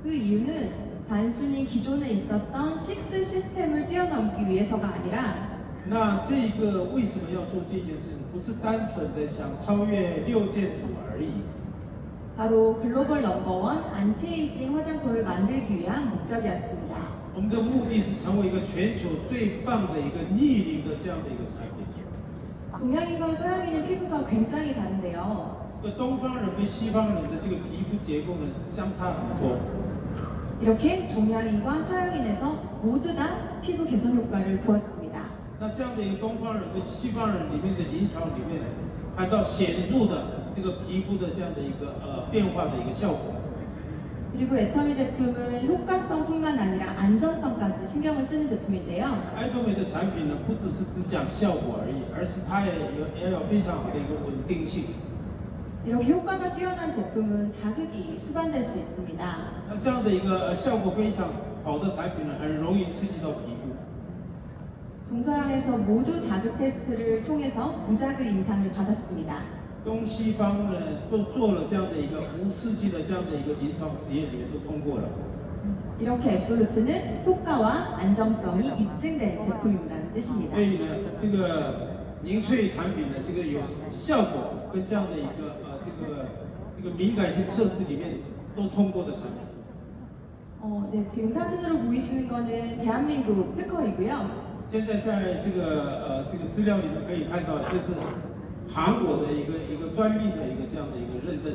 [0.01, 0.71] 그 이유는
[1.09, 5.48] 단순히 기존에 있었던 식스 시스템을 뛰어넘기 위해서가 아니라
[5.87, 8.25] 那这个为什么要做这件事情？
[8.33, 11.43] 不是单纯的想超越六件组而已，
[12.35, 16.95] 바로 글로벌 넘버원 안티에이징 화장품을 만들기 위한 목적이었습니다.
[17.35, 21.85] 我们的目的是成为一个全球最棒的一个逆龄的这样的一个产品。
[22.75, 25.63] 동양인과 서양인의 피부가 굉장히 다른데요.
[25.81, 29.59] 这个东方人跟西方人的这个皮肤结构呢相差很多，
[30.59, 34.98] 이렇게 동양인과 서양인에서 모두 다 피부 개선 효과를 보았습니다.
[35.59, 38.61] 那这样的一个东方人跟西方人里面的临床里面，
[39.15, 43.35] 看到显著的这个皮肤的这样的一个呃变化的一个效果。
[44.35, 49.15] 그리고 애터미 제품은 효과성뿐만 아니라 안전성까지 신경을 쓰는 제품인데요.
[49.33, 54.91] 爱多美的产品呢，不只是只讲效果而已，而是它也有也有非常好的一个稳定性。
[55.85, 59.23] 이렇게 효과가 뛰어난 제품은 자극이 수반될 수 있습니다.
[59.69, 61.29] 那这样的一个呃效果非常
[61.63, 63.58] 好的产品呢，很容易刺激到皮肤。
[65.09, 69.43] 동서양에서 모두 자극 테스트를 통해서 무자극 임상을 받았습니다.
[69.85, 70.79] 东西方呢
[71.11, 75.07] 都做了这样的一个无刺激的这样的一个临床实验，里面都通过了。
[75.99, 80.55] 이렇게 앱솔루트는 효과와 안정성이 입증된 제품이라는 뜻입니다.
[80.55, 80.85] 所以呢，
[81.21, 86.25] 这个凝萃产品呢，这个有效果跟这样的一个呃这个
[86.75, 88.17] 这个敏感性测试里面
[88.55, 89.45] 都通过的产品。
[90.61, 94.48] 어, 네, 지금 사진으로 보이시는 거는 대한민국 특허이고요.
[94.71, 97.93] 现在在这个呃这个资料里面可以看到，这是
[98.67, 101.53] 韩国的一个一个专利的一个这样的一个认证。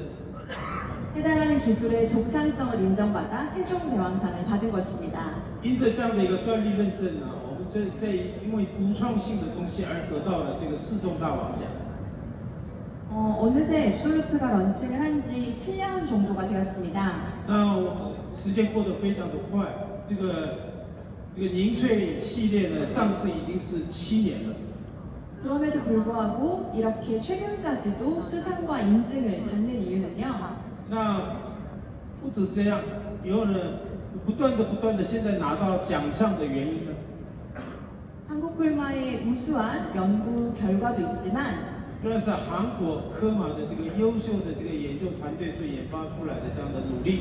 [1.15, 5.43] 해당하는 기술의 독창성을 인정받아 세종대왕상을 받은 것입니다.
[5.63, 8.07] 因着这样的一个专利认证呢，我们这这
[8.45, 11.63] 因为独创性的东西而得到了这个世宗大王奖。
[13.13, 17.11] 어, 어느새 앱솔루트가 런칭을 한 지 7년 정도가 되었습니다.
[17.49, 19.67] 那我时间过得非常的快，
[20.09, 20.64] 这个
[21.37, 24.55] 这个凝萃系列呢上市已经是七年了。
[25.43, 30.57] 그럼에도 불구하고 이렇게 최근까지도 수상과 인증을 받는 이유는요.
[30.91, 31.37] 那
[32.21, 32.81] 不只是这样，
[33.25, 33.59] 以后呢
[34.27, 36.93] 不断的不断的现在拿到奖项的原因呢，
[38.29, 47.21] 한국 콜마의 우수한 연구 결과도 있지만 那是韩国科马的这个优秀的这个研究团队所研发出来的这样的努力。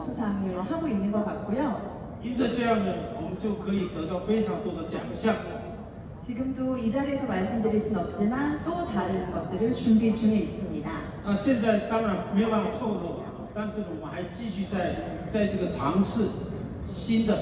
[0.00, 1.94] 수상을 하고 있는 것 같고요.
[2.22, 5.34] 因着这样呢，我们就可以得到非常多的奖项。
[6.26, 10.90] 지금도 이 자리에서 말씀드릴 순 없지만 또 다른 것들을 준비 중에 있습니다.
[11.24, 13.22] 那现在当然没有办法透露，
[13.54, 16.52] 但是呢，我们还继续在在这个尝试
[16.86, 17.36] 新的。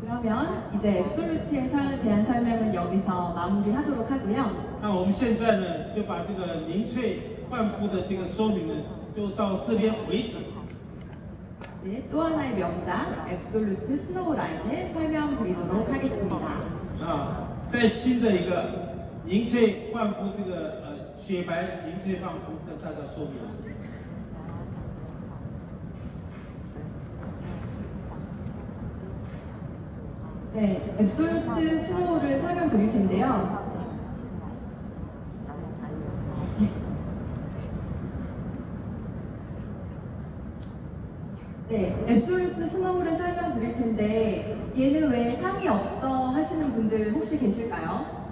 [0.00, 4.50] 그러면 이제 앱솔루트에 설- 대한 설명은 여기서 마무리하도록 하고요.
[4.80, 7.18] 那我们现在呢，就把这个凝萃
[7.50, 8.74] 焕肤的这个说明呢，
[9.14, 10.38] 就到这边为止。
[11.84, 16.46] 이제 또 하나의 명작 앱솔루트 스노우 라인을 설명드리도록 하겠습니다.
[17.02, 23.70] 啊，在新的一个凝萃焕肤这个呃雪白凝萃焕肤跟大家说明一下。
[30.52, 33.63] 네, 앱솔루트 스노우를 설명드릴 텐데요.
[41.67, 48.24] 네, 앱솔루트 스노우를 설명드릴 텐데 얘는 왜 상이 없어 하시는 분들 혹시 계실까요?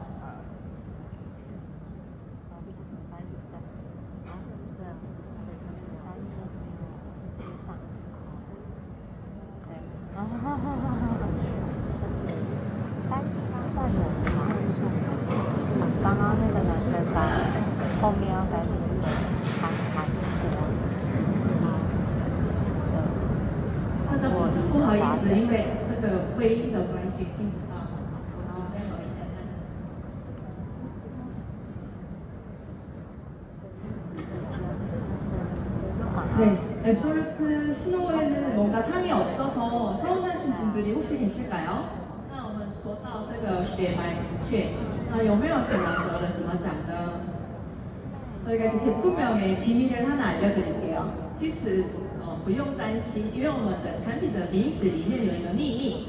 [49.63, 51.31] 비밀을 하나 알려드릴게요.
[51.37, 51.85] 其实
[52.21, 56.07] 呃不用担心，因为我们的产品的名字里面有一个秘密，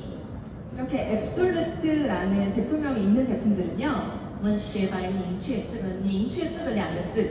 [0.76, 3.90] 이렇게 앱솔루트라는 제품명이 있는 제품들은요,
[4.40, 7.30] 我们雪白凝雀这个凝雀这个两个字，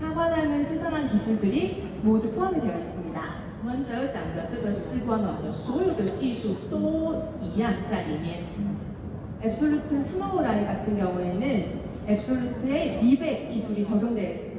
[0.00, 3.20] 타관함을 수상한 기술들이 모두 포함이 되어 있습니다.
[3.62, 8.44] 我们得奖的这个视光脑的所有的技术都一样在里面。
[9.42, 14.53] 앱솔루트 스노우 라인 같은 경우에는 앱솔루트의 미백 기술이 적용되어 있습니다.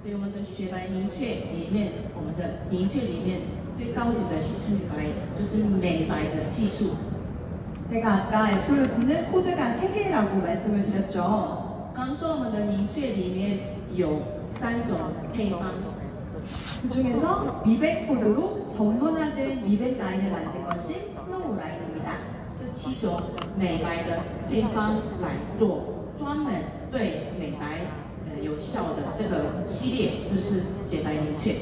[0.00, 3.40] 所以我们的雪白凝雀里面，我们的凝雀里面
[3.76, 5.06] 最高级的雪白
[5.38, 6.94] 就是美白的技术。
[7.90, 11.92] 제가 아까 앱솔루트는 코드가 3개라고 말씀을 드렸죠.
[11.94, 13.60] 刚刚说我们的凝雀里面
[13.94, 14.98] 有三种
[15.32, 15.72] 配方，
[16.82, 22.18] 그 중에서 미백 코드로 전문화된 미백 라인을 만든 것이 스노우 라인입니다.
[22.58, 23.20] 这七种
[23.56, 26.54] 美白的配方来做专门
[26.90, 27.99] 对美白呃有效的
[29.20, 31.56] 这个系列，就是雪白凝雀。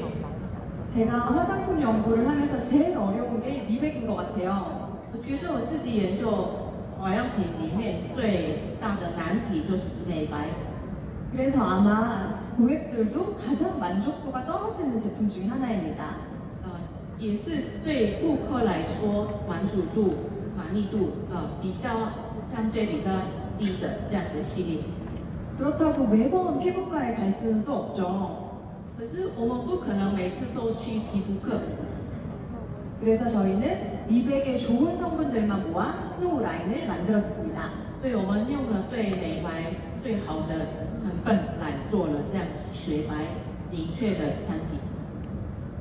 [0.93, 4.95] 제가 화장품 연구를 하면서 제일 어려운 게 미백인 것 같아요.
[5.11, 10.47] 我觉得我自己研究保养品里面最大的难题就是美白，
[11.33, 16.15] 그래서 아마 고객들도 가장 만족도가 떨어지는 제품 중에 하나입니다.
[16.63, 16.79] 呃，
[17.19, 20.15] 也是对顾客来说满足度、
[20.55, 21.89] 满意度呃比较
[22.53, 23.11] 相对比较
[23.57, 24.79] 低的这样的系列。
[25.59, 28.45] 그렇다고 매번 피부과에 갈 수는 또 없죠.
[28.97, 31.59] 可是我们不可能每次都去皮肤科，
[33.01, 37.71] 그래서 저희는 미백에 좋은 성분들만 모아 스노우 라인을 만들었습니다.
[38.01, 39.73] 所以我们用了对美白
[40.03, 40.55] 最好的
[41.01, 43.15] 成分来做了这样雪白
[43.71, 44.79] 凝雀的产品。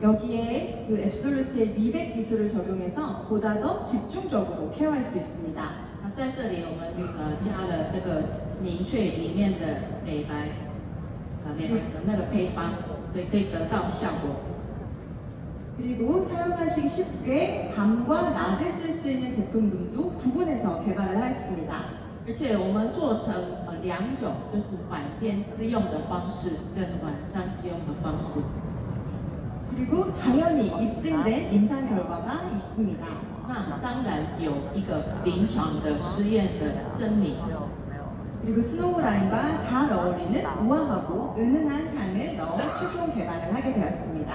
[0.02, 5.62] 여기에 그 앱솔루트의 미백 기술을 적용해서 보다 더 집중적으로 케어할 수 있습니다.
[6.02, 8.22] 那在这里我们呃加了这个
[8.62, 10.48] 凝雀里面的美白
[11.44, 12.72] 呃美白的那个配方，
[13.12, 14.36] 所以可以得到效果。
[15.76, 22.02] 그리고 사용하시기 쉽게 밤과 낮에 쓸 수 있는 제품군도 구분해서 개발을 하였습니다.
[22.26, 23.34] 而且我们做成
[23.66, 28.40] 呃两种，就是白天施用的方式跟晚上施用的方式。
[29.74, 33.04] 그리고 당연히 입증된 임상 결과가 있습니다.
[33.46, 37.34] 那当然有一个临床的试验的证明。
[38.42, 44.34] 그리고 스노우 라인과 잘 어울리는 우아하고 은은한 향을 넣어 최종 개발을 하게 되었습니다.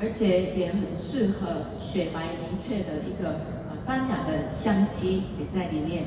[0.00, 3.28] 而且也很适合雪白明确的一个
[3.68, 6.04] 呃淡雅的香气也在里面。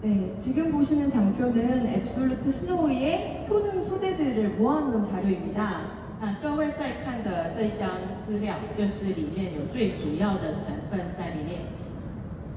[0.00, 5.98] 네, 지금 보시는 장표는 앱솔루트 스노우의 효능 소재들을 모아놓은 자료입니다.
[6.20, 7.90] 那各位在看的这张
[8.24, 11.62] 资料，就是里面有最主要的成分在里面。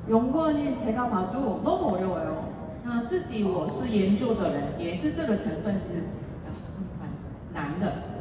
[0.08, 2.55] 연구원인 제가 봐도 너무 어려워요.
[2.86, 6.04] 那自己我是研究的人，也是这个成分是
[6.46, 6.52] 呃
[7.00, 7.10] 蛮
[7.54, 8.12] 难的。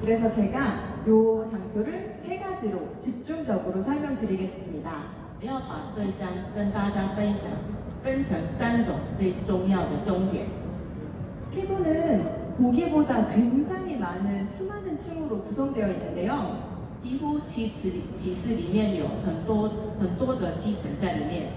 [0.00, 4.90] 그래서 제가 이 장표를 세 가지로 집중적으로 설명드리겠습니다.
[5.40, 7.52] 我要把这一章跟大家分享，
[8.02, 10.46] 分成三种最重要的重点。
[11.52, 16.56] 피부는 보기보다 굉장히 많은 수많은 층으로 구성되어 있는데요.
[17.02, 21.48] 皮肤其实其实里面有很多很多的基层在里面。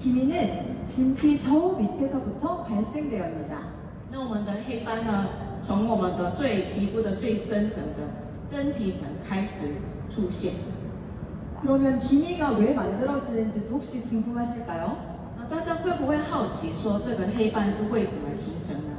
[0.00, 3.58] 기미는 진피 저 밑에서부터 발생되었습니다.
[4.12, 5.26] 那我们的黑斑呢，
[5.62, 8.08] 从我们的最皮肤的最深层的
[8.50, 9.66] 真皮层开始
[10.14, 10.52] 出现。
[11.60, 14.96] 그러면 기미가 왜 만들어지는지도 혹시 궁금하실까요?
[15.38, 18.96] 那大家会不会好奇说这个黑斑是为什么形成呢？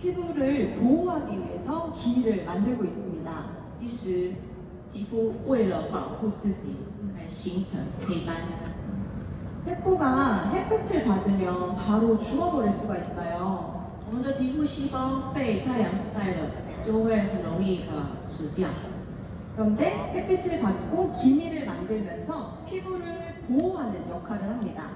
[0.00, 3.30] 피부를 보호하기 위해서 기미를 만들고 있습니다.
[3.80, 4.34] 其实
[4.92, 6.76] 皮肤为了保护自己，
[7.16, 8.34] 才形成黑斑。
[9.66, 13.82] 세포가 햇빛을 받으면 바로 죽어버릴 수가 있어요.
[14.10, 16.50] 我们的皮肤细胞被太阳晒了，
[16.84, 18.68] 就会很容易呃死掉。
[19.56, 24.90] 그런데 햇빛을 받고 기미를 만들면서 피부를 보호하는 역할을 합니다.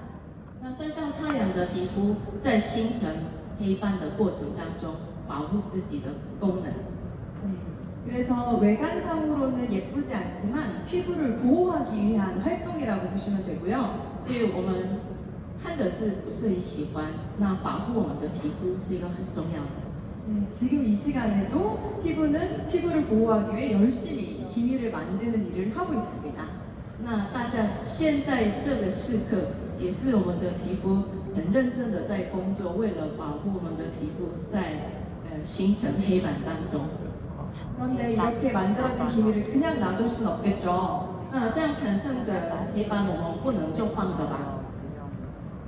[0.60, 3.08] 那晒到太阳的皮肤在形成
[3.58, 4.96] 黑斑的过程当中，
[5.28, 6.08] 保护自己的
[6.40, 6.72] 功能。
[7.44, 7.54] 네.
[8.06, 14.09] 그래서 외관상으로는 예쁘지 않지만 피부를 보호하기 위한 활동이라고 보시면 되고요.
[14.26, 15.00] 所以我们
[15.62, 17.04] 看的是不是很喜欢，
[17.38, 19.86] 那保护我们的皮肤是一个很重要的。
[20.28, 26.34] 네, 지금 이 시간에도 피부는 피부를 보호하기 위해 열심히 기미를 만드는 일을 하고 있습니다.
[27.04, 29.36] 那大家现在这个时刻，
[29.78, 34.90] 也是我们的皮肤很认真的在工作，为了保护我们的皮肤在
[35.30, 36.88] 呃形成黑板当中。
[37.78, 41.09] 그런데 이렇게 만들어진 기미를 그냥 놔둘 순 없겠죠.
[41.30, 44.60] 那这样产生的黑斑，我们不能就放着吧？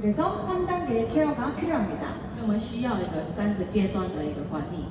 [0.01, 2.31] 그래서 3단계의 케어가 필요합니다.
[2.33, 4.87] 所以我们需要一个三个阶段的一个管理。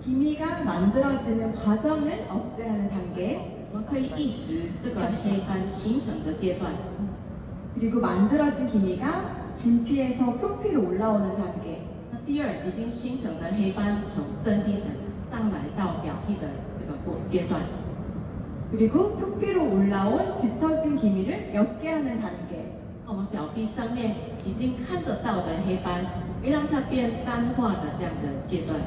[0.00, 6.72] 기미가 만들어지는 과정을 억제하는 단계, 我们可以抑制这个黑斑形成的阶段。
[7.74, 14.90] 그리고 만들어진 기미가 진피에서 표피로 올라오는 단계, 那第二，已经形成的黑斑从真皮层
[15.30, 16.46] 上来到表皮的
[16.78, 17.60] 这个过阶段。
[18.70, 22.72] 그리고 표피로 올라온 짙어진 기미를 옅게 하는 단계,
[23.04, 26.06] 那我们表皮上面已经看得到的黑斑，
[26.42, 28.80] 会让它变淡化的这样的阶段。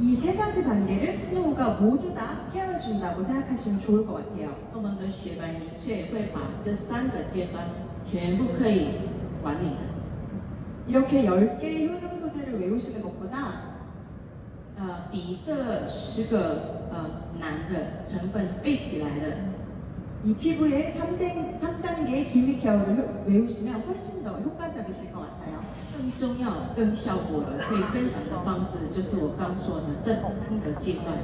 [0.00, 4.54] 이 세 가지 단계를 스노우가 모두 다 케어해준다고 생각하시면 좋을 것 같아요.
[4.72, 7.64] 我们的雪白凝却会把这三个阶段
[8.04, 8.90] 全部可以
[9.42, 9.88] 管理的。
[10.86, 13.76] 이렇게 10개의 효능 소재를 외우시는 것보다
[14.78, 19.36] 呃，比这十个呃 难的成分背起来的，
[20.24, 25.60] 이 피부의 3단, 3단계의 기미 케어를 효- 외우시면 훨씬 더 효과적이실 것 같아요.
[25.96, 31.14] 更重要、更效果的可以分享的方式，就是我刚说的这三个阶段。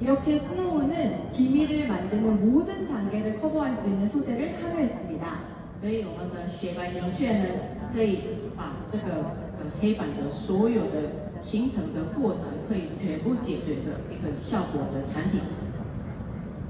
[0.00, 5.52] 이렇게 스노우는 기미를 만드는 모든 단계를 커버할 수 있는 소재를 함유했습니다.
[5.80, 7.48] 所以我们的雪白凝却呢，
[7.94, 8.20] 可以
[8.56, 9.14] 把这个
[9.58, 15.40] 呃黑板的所有的 形成的过程，可以全部解决的一个效果的产品。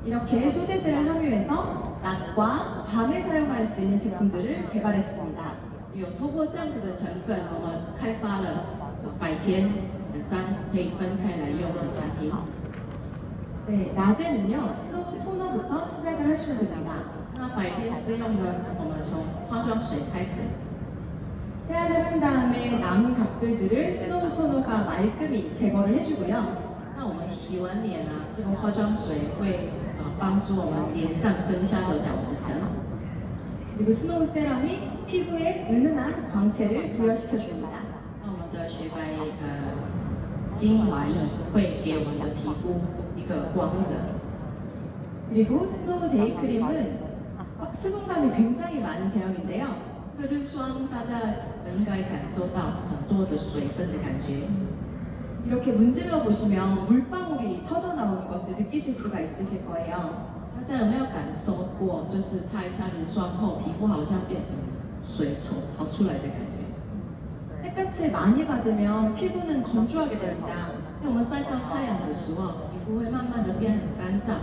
[0.05, 5.72] 이렇게 소재들을 함유해서 낮과 밤에 사용할 수 있는 제품들을 개발했습니다.
[5.95, 8.64] 有通过这样子的成分，我们开发了
[9.05, 9.70] 呃白天、
[10.12, 10.38] 晚上
[10.72, 12.32] 可以分开来用的产品。
[13.68, 16.93] 네, 낮에는요 스노우 토너부터 시작을 하시면 됩니다.
[17.36, 18.43] 那白天施用呢，
[18.78, 20.43] 我们从化妆水开始。
[21.68, 26.72] 세안을 한 다음에 남은 각질들을 스노우 토너가 말끔히 제거를 해주고요.
[26.97, 32.55] 那我们洗完脸啊，这个化妆水会呃帮助我们脸上剩下的角质层。
[33.76, 37.68] 그리고 스노우 세럼이 피부에 은은한 광채를 부여시켜줍니다.
[38.24, 41.14] 那我们的雪白呃精华液
[41.53, 42.80] 会给我们的皮肤
[43.16, 43.95] 一 的光泽。
[45.30, 46.99] 그리고 스노우 데이 크림은
[47.59, 49.93] 어, 수분감이 굉장히 많은 제형인데요.
[50.18, 51.18] 那日霜大家
[51.76, 54.49] 应该感受到很多的水分的感觉。
[55.45, 60.30] 이렇게 문질러 보시면 물방울이 터져 나오는 것을 느끼실 수가 있으실 거예요.
[60.55, 64.55] 大家有没有感受过，就是擦一擦日霜后，皮肤好像变成
[65.05, 66.62] 水从跑出来的感觉？
[67.64, 70.70] 햇볕을 많이 받으면 피부는 건조하게 됩니다.
[71.03, 74.38] 那我们晒到太阳的时候，皮肤会慢慢的变很干燥，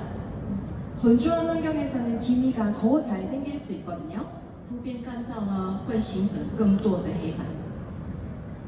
[1.01, 4.32] 건조한 환경에서는 기미가 더 잘 생길 수 있거든요.
[4.73, 7.45] 肤变干燥呢，会形成更多的黑白。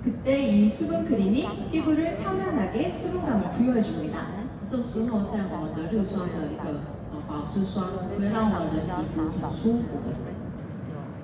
[0.04, 4.28] 그때 이 수분 크림이 피부를 편안하게 수분감을 부여해 줍니다.
[4.68, 6.80] 这时候，在我们的日霜的一个
[7.12, 7.86] 呃保湿霜，
[8.18, 10.16] 会让我们的皮肤很舒服的。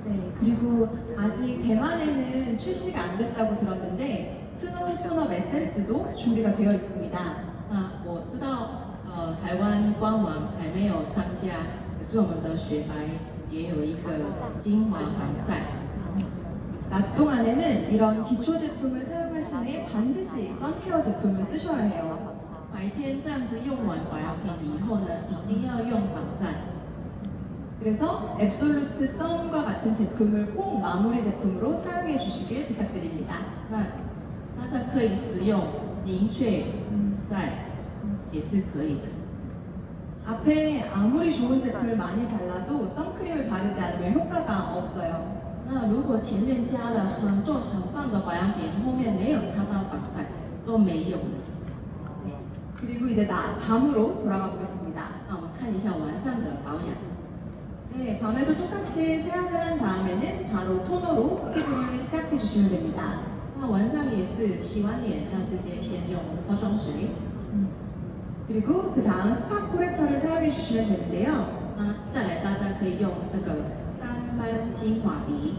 [0.06, 0.88] 네, 그리고
[1.18, 7.20] 아직 대만에는 출시가 안 됐다고 들었는데 스노우 토너 에센스도 준비가 되어 있습니다.
[7.70, 11.66] 那我知道，呃，台湾官网还没有上架，
[11.98, 12.94] 可是我们的雪白
[13.52, 14.20] 也有一个
[14.52, 15.62] 精华防晒。
[16.90, 22.36] 낮 동안에는 이런 기초 제품을 사용하신 후에 반드시 선케어 제품을 쓰셔야 해요.
[22.74, 25.08] 白天这样子用完保养品以后呢，
[25.50, 26.76] 一定要用防晒。
[27.80, 33.36] 그래서 앱솔루트 썬과 같은 제품을 꼭 마무리 제품으로 사용해 주시길 부탁드립니다.
[33.70, 33.84] 那
[34.60, 35.62] 大家可以使用
[36.06, 36.64] 凝萃
[37.20, 37.66] 晒，
[38.32, 39.21] 也是可以的。
[40.26, 45.38] 앞에 아무리 좋은 제품을 많이 발라도 선크림을 바르지 않으면 효과가 없어요.
[45.70, 50.26] 那如果前面加了很多很棒的保养品，后面没有擦到防晒，
[50.66, 51.38] 都没用的。
[52.26, 52.32] 네.
[52.76, 55.02] 그리고 이제 나 밤으로 돌아가 보겠습니다.
[55.28, 56.96] 那我们看一下晚上的保养。
[57.94, 63.20] 네, 밤에도 똑같이 세안을 한 다음에는 바로 토너로 피부를 시작해 주시면 됩니다.
[63.60, 67.10] 那晚上也是洗完脸，要直接先用化妆水。
[68.48, 71.74] 그리고 그 다음 스파 코렉터를 사용해 주시면 되는데요.
[71.78, 73.54] 那再来，大家可以用这个
[74.00, 75.58] 单斑精华笔。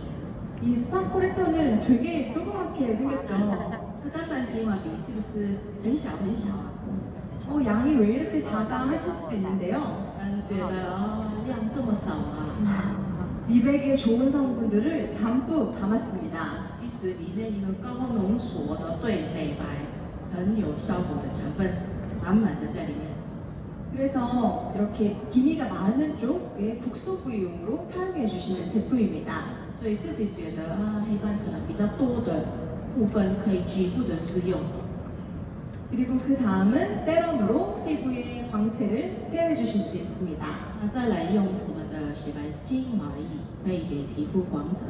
[0.62, 3.28] 이 스파 코렉터는 되게 조그맣게 생겼죠.
[4.02, 6.72] 这单斑精华笔是不是很小很小啊？
[7.50, 10.14] 어, 양이 왜 이렇게 작아 하실 수 있는데요.
[10.20, 12.96] 嗯，觉得哦量这么少啊？
[13.46, 16.72] 미백에 좋은 성분들을 담뿍 담았습니다.
[16.80, 19.64] 其实里面一个高浓缩的对美白
[20.34, 21.72] 很有效果的成分，
[22.22, 23.08] 满满的在里面。
[23.90, 29.58] 그래서 이렇게 기미가 많은 쪽의 국소 부위용으로 사용해 주시는 제품입니다.
[29.80, 32.44] 所以自己觉得啊，黑斑可能比较多的
[32.94, 34.60] 部分可以局部的适用。
[35.90, 40.46] 그리고 그 다음은 세럼으로 피부의 광채를 빼해 주실 수 있습니다.
[40.82, 44.84] 那再来用我们的雪白精华液，可以给皮肤光泽。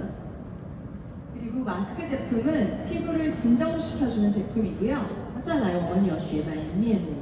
[1.39, 4.99] 그리고 마스크 제품은 피부를 진정시켜주는 제품이고요.
[5.37, 7.22] 那再来，我们有雪白面膜。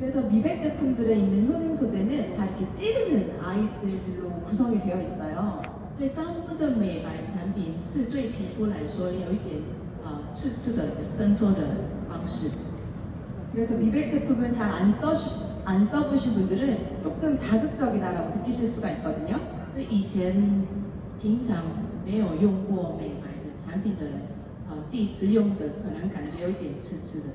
[0.00, 5.62] 그래서 미백 제품들에 있는 효능 소재는 다 이렇게 찌르는 아이들로 구성이 되어 있어요.
[5.98, 9.62] 对大部分的美白产品是对皮肤来说有一点
[10.04, 11.62] 呃刺刺的伸脱的
[12.08, 12.50] 方式。
[13.52, 15.30] 그래서 미백 제품을 잘 안 써시,
[15.64, 19.38] 안 써보신 분들은 조금 자극적이다라고 느끼실 수가 있거든요.
[19.74, 20.66] 对以前
[21.22, 21.64] 平常
[22.04, 24.12] 没有用过美白的产品的人，
[24.68, 27.34] 呃，第一次用的可能感觉有一点刺刺的。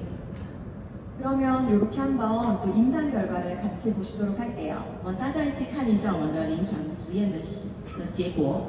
[1.20, 4.82] 그러면 이렇게 한번 또 임상 결과를 같이 보시도록 할게요.
[5.02, 8.66] 我们大家一起看一下我们的临床实验的的结果。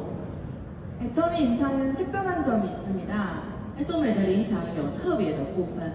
[1.01, 3.13] 애터미 임상은 특별한 점이 있습니다.
[3.78, 5.93] 爱多美的临床有特别的部分，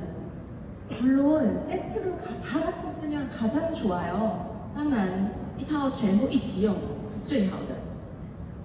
[1.00, 4.70] 물론 세트로 가- 다 같이 쓰면 가장 좋아요.
[4.74, 6.74] 当然一套全部一起用
[7.08, 7.74] 是最好的。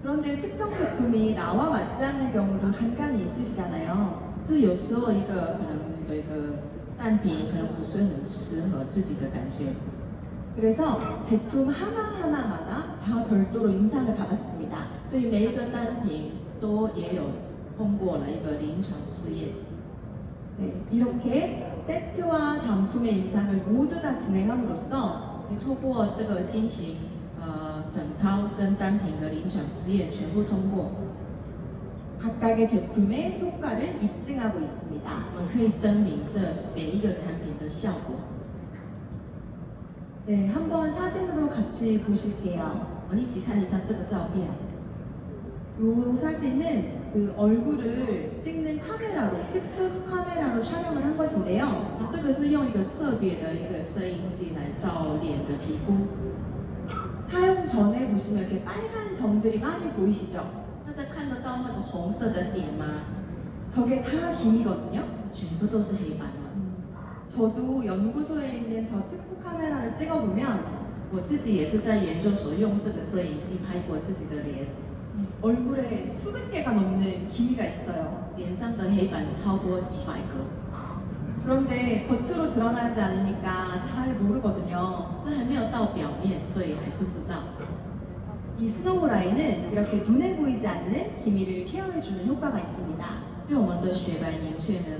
[0.03, 4.27] 그런데 특정 제품이 나와 맞지 않는 경우도 간간히 있으시잖아요.
[4.45, 6.59] 是有时候一个可能有一个
[7.01, 9.73] 单品可能不是很适合自己的感觉，
[10.55, 14.87] 그래서 제품 하나하나마다 다 별도로 인상을 받았습니다.
[15.09, 17.23] 所以每一个单品都也有
[17.77, 19.49] 通过了一个临床试验。
[20.59, 26.95] 네, 이렇게 세트와 단품의 인상을 모두 다 진행함으로써 透过这个进行
[27.39, 30.89] 呃整套跟单品的临床试验全部通过，
[32.21, 35.07] 각각의 제품의 효과를 입증하고 있습니다.
[35.35, 36.39] 我们可以证明这
[36.75, 38.17] 每一个产品的效果。
[40.25, 42.97] 네, 한번 사진으로 같이 보실게요.
[43.09, 44.47] 我们一起看一下这个照片。
[45.79, 51.87] 이 사진은 그 얼굴을 찍는 카메라로 특수 카메라로 촬영을 한 것인데요.
[52.11, 56.07] 这个是用一个特别的一个摄影机来照脸的皮肤。
[57.29, 60.60] 사용 전에 보시면 이렇게 빨간 점들이 많이 보이시죠?
[60.91, 62.85] 大家看得到那个红色的点吗？
[63.73, 65.03] 저게 다 김이거든요.
[65.33, 66.47] 全部都是黑板了。
[67.35, 70.77] 저도 연구소에 있는 저 특수 카메라를 찍어보면
[71.13, 74.67] 我自己也是在研究所用这个摄影机拍过自己的脸，
[75.41, 78.31] 얼굴에 수백 개가 넘는 기미가 있어요.
[78.35, 80.43] 脸上的黑板超过几百个，
[81.45, 85.15] 그런데 겉으로 드러나지 않으니까 잘 모르거든요.
[85.17, 87.35] 是还没有到表面，所以还不知道。
[88.61, 93.05] 이 스노우 라인은 이렇게 눈에 보이지 않는 기미를 케어해주는 효과가 있습니다.
[93.49, 94.97] 因为我们的雪白凝血呢，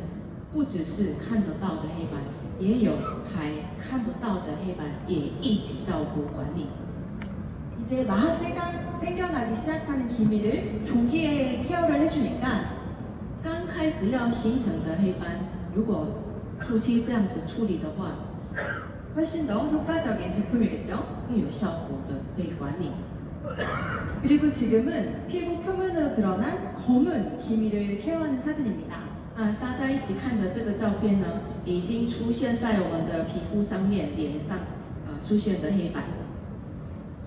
[0.53, 2.21] 不只是看得到的黑板，
[2.59, 2.93] 也有
[3.33, 6.67] 还看不到的黑板，也一起照顾管理。
[7.83, 12.77] 이제 마제가 생겨나기 시작하는 기미를 조기에 케어를 해주니까
[13.43, 15.39] 刚开始要形成的黑斑，
[15.75, 16.07] 如果
[16.61, 18.13] 初期这样子处理的话，
[19.15, 20.97] 훨씬 더 효과적인 제품이겠죠.
[21.27, 22.91] 更有效果的可以管理。
[24.21, 29.07] 그리고 지금은 피부 표면으로 드러난 검은 기미를 케어하는 사진입니다.
[29.37, 31.27] 啊，大家一起看的这个照片呢，
[31.63, 34.57] 已经出现在我们的皮肤上面、脸上，
[35.05, 36.03] 呃，出现的黑板。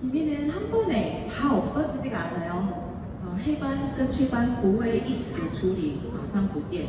[0.01, 2.91] 기미는 한 번에 다 없어지지가 않아요.
[3.23, 6.87] 呃，黑斑跟雀斑不会一起处理，马上不见，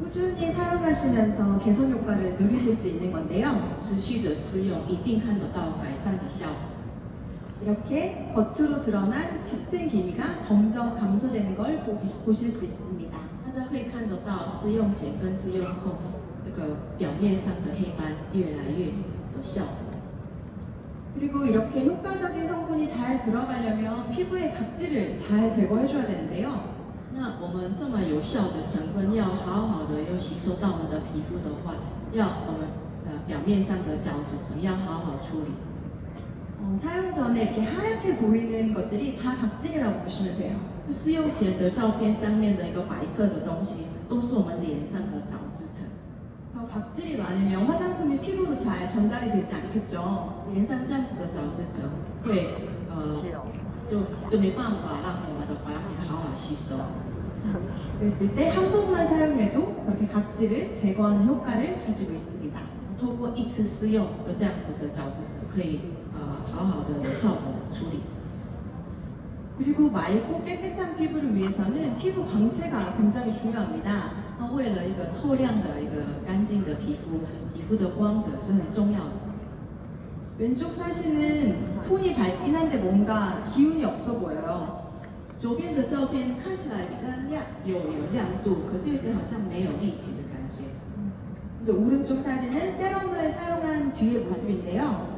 [0.00, 3.76] 꾸준히 사용하시면서 개선 효과를 누리실 수 있는 건데요.
[3.78, 6.67] 持续的使用一定看得到改善的效果。
[7.62, 13.16] 이렇게 겉으로 드러난 짙은 기미가 점점 감소되는 걸 보- 보실 수 있습니다.
[13.44, 15.96] 大家会看得到试用前跟试用后，
[16.44, 19.94] 这个表面上的黑斑越来越有效果。
[21.14, 26.74] 그리고 이렇게 효과적인 성분이 잘 들어가려면 피부의 각질을 잘 제거해줘야 되는데요.
[27.14, 31.74] 那我们这么有效的成分，要好好的要吸收到我们的皮肤的话，
[32.12, 32.66] 要我们
[33.06, 35.54] 呃表面上的角质层要好好处理。
[36.60, 40.56] 어, 사용 전에 이렇게 하얗게 보이는 것들이 다 각질이라고 보시면 돼요.
[40.90, 45.86] 试用前的照片上面的一个白色的东西，都是我们脸上的角质层。
[46.54, 50.44] 더 각질이 많으면 화장품이 피부로 잘 전달이 되지 않겠죠.
[50.52, 51.90] 脸上这样子的角质层
[52.22, 52.54] 会
[52.90, 53.16] 呃
[53.90, 54.00] 就
[54.30, 56.76] 就没办法让我们的保养品好好吸收。
[58.00, 62.60] 그랬을 때 한 번만 사용해도 저렇게 각질을 제거하는 효과를 가지고 있습니다.
[63.00, 65.97] 透过一次试用的这样子的角质层，可以呃
[66.58, 68.00] 好好的有效果的处理。
[69.56, 74.10] 그리고 맑고 깨끗한 피부를 위해서는 피부 광채가 굉장히 중요합니다.
[74.38, 77.20] 那为了一个透亮的一个干净的皮肤，
[77.54, 79.24] 皮肤的光泽是很重要的。
[80.38, 84.82] 왼쪽 사진은 톤이 밝긴 한데 뭔가 기운이 없어 보여요.
[85.38, 90.64] 左边的照片看起来比较亮，有有亮度，可是有点好像没有力气的感觉。
[91.64, 95.17] 근데 오른쪽 사진은 세럼을 사용한 뒤의 모습인데요.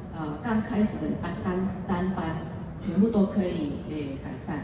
[0.20, 2.36] 呃刚开始的斑单单斑，
[2.80, 4.60] 全部都可以诶改善。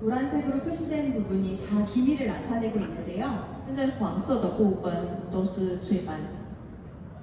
[0.00, 3.54] 노란색으로 표시된 부분이 다 기미를 나타내고 있는데요.
[3.64, 4.92] 现在黄色的部分
[5.30, 6.20] 都是雀斑，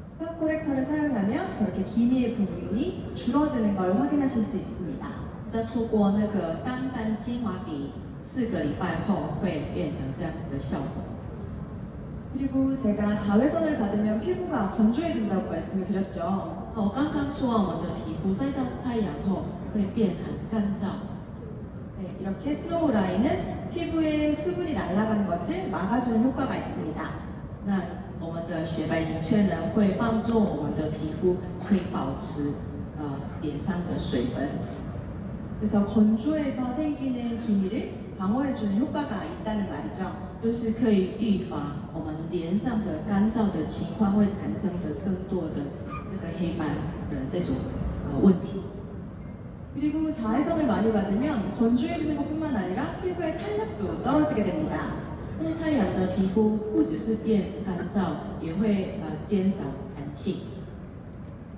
[0.08, 5.08] 스파 코렉터를 사용하면 저렇게 기미의 부분이 줄어드는 걸 확인하실 수 있습니다.
[5.48, 7.92] 再透过那个单斑精华笔，
[8.22, 11.04] 四个礼拜后会变成这样子的效果。
[12.34, 16.65] 그리고 제가 자외선을 받으면 피부가 건조해진다고 말씀을 드렸죠.
[16.76, 19.44] 那我刚刚说完，我们的皮肤晒到太阳后
[19.74, 21.10] 会变很干燥。
[22.00, 27.02] 네, 이렇게 스노우 라인은 피부에 수분이 날아가는 것을 막아주는 효과가 있습니다.
[27.66, 27.82] 那
[28.20, 32.54] 我们的雪白凝却呢，会帮助我们的皮肤可以保持
[32.98, 34.50] 呃脸上的水分。
[35.60, 40.32] 그래서 건조해서 생기는 기미를 방어해주는 효과가 있다는 말이죠.
[40.42, 45.62] 就是可以预防我们脸上的干燥的情况会产生的更多的
[46.16, 46.68] 那个黑斑
[47.10, 47.56] 的这种
[48.06, 48.62] 呃问题。
[49.74, 54.96] 그리고 자외선을 많이 받으면 건조해지는 것뿐만 아니라 피부의 탄력도 떨어지게 됩니다.
[55.42, 59.64] 晒太阳的皮肤不只是变干燥，也会呃减少
[59.96, 60.36] 弹性。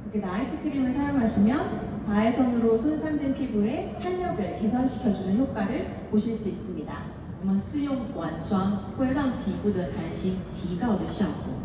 [0.06, 6.94] 이렇게 나이트 크림을 사용하시면 자외선으로 손상된 피부의 탄력을 개선시켜주는 효과를 보실 수 있습니다.
[7.42, 11.57] 我们是用晚霜会让皮肤的弹性提高的效果。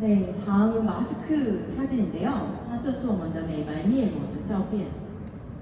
[0.00, 2.66] 네, 다음은 마스크 사진인데요.
[2.68, 4.86] 那这是我们的美白面膜的照片。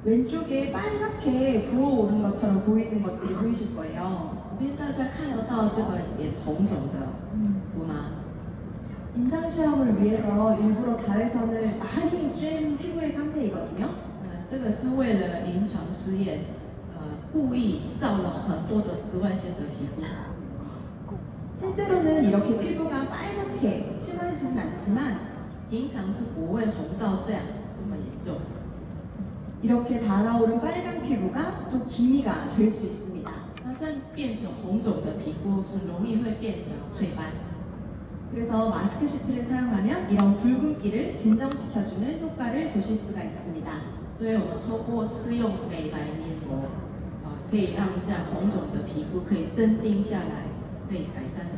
[0.05, 4.43] 왼쪽에 빨갛게 부어오른 것처럼 보이는 것들이 보이실 거예요.
[4.61, 7.09] 因为大家看得到这个脸红肿的
[7.73, 8.11] 肤吗？
[9.17, 13.89] 임상 시험을 위해서 일부러 자외선을 많이 쬐는 피부의 상태이거든요.
[14.25, 16.41] 呃，这个是为了临床试验，
[16.99, 20.03] 呃，故意照了很多的紫外线的皮肤。
[21.59, 25.19] 실제로는 이렇게 피부가 빨갛게 심해지진 않지만
[25.71, 28.41] 平常是不会红到这样子这么严重。
[29.63, 33.31] 이렇게 달아오른 빨간 피부가 또 기미가 될 수 있습니다.
[33.65, 37.33] 那这样变成红肿的皮肤，很容易会变成雀斑。
[38.31, 43.71] 그래서 마스크 시트를 사용하면 이런 붉은기를 진정시켜주는 효과를 보실 수가 있습니다.
[44.19, 46.69] 所以我们透过试用美白面膜，
[47.25, 50.51] 呃，可以让这样红肿的皮肤可以镇定下来，
[50.89, 51.47] 可以改善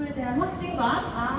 [0.00, 1.38] 제품에 대한 확신과 아,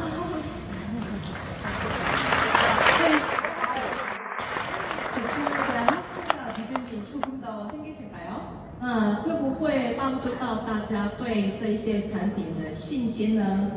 [5.16, 8.68] 제품에 대한 확신과 믿음이 조금 더 생기실까요?
[8.80, 13.72] 那会不会帮助到大家对这些产品的信心呢？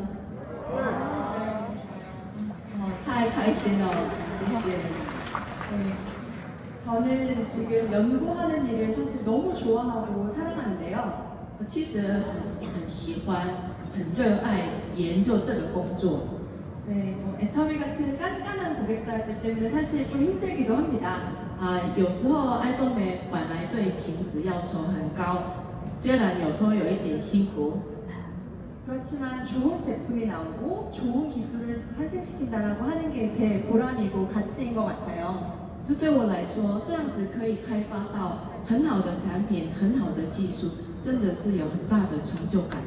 [2.77, 3.89] 哦，太开心了，
[4.45, 4.77] 谢谢。
[5.71, 5.97] 네.
[6.85, 11.31] 저는 지금 연구하는 일을 사실 너무 좋아하고 사랑하는데요.
[11.59, 13.47] 我其实很很喜欢，
[13.95, 16.39] 很热爱研究这个工作。
[16.87, 21.19] 네, 뭐 애터미 같은 깐깐한 고객사들 때문에 사실 좀 힘들기도 합니다.
[21.59, 25.43] 啊，有时候爱动美本来对品质要求很高，
[25.99, 27.79] 虽然有时候有一点辛苦，
[28.87, 35.61] 그렇지만 좋은 제품이 나오고 좋은 기술을 탄생시킨다라고 하는 게 제 보람이고 가치인 것 같아요.
[35.83, 40.71] 这对我来说，这样子可以开发到很好的产品、很好的技术，
[41.01, 42.81] 真的是有很大的成就感。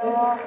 [0.00, 0.38] 我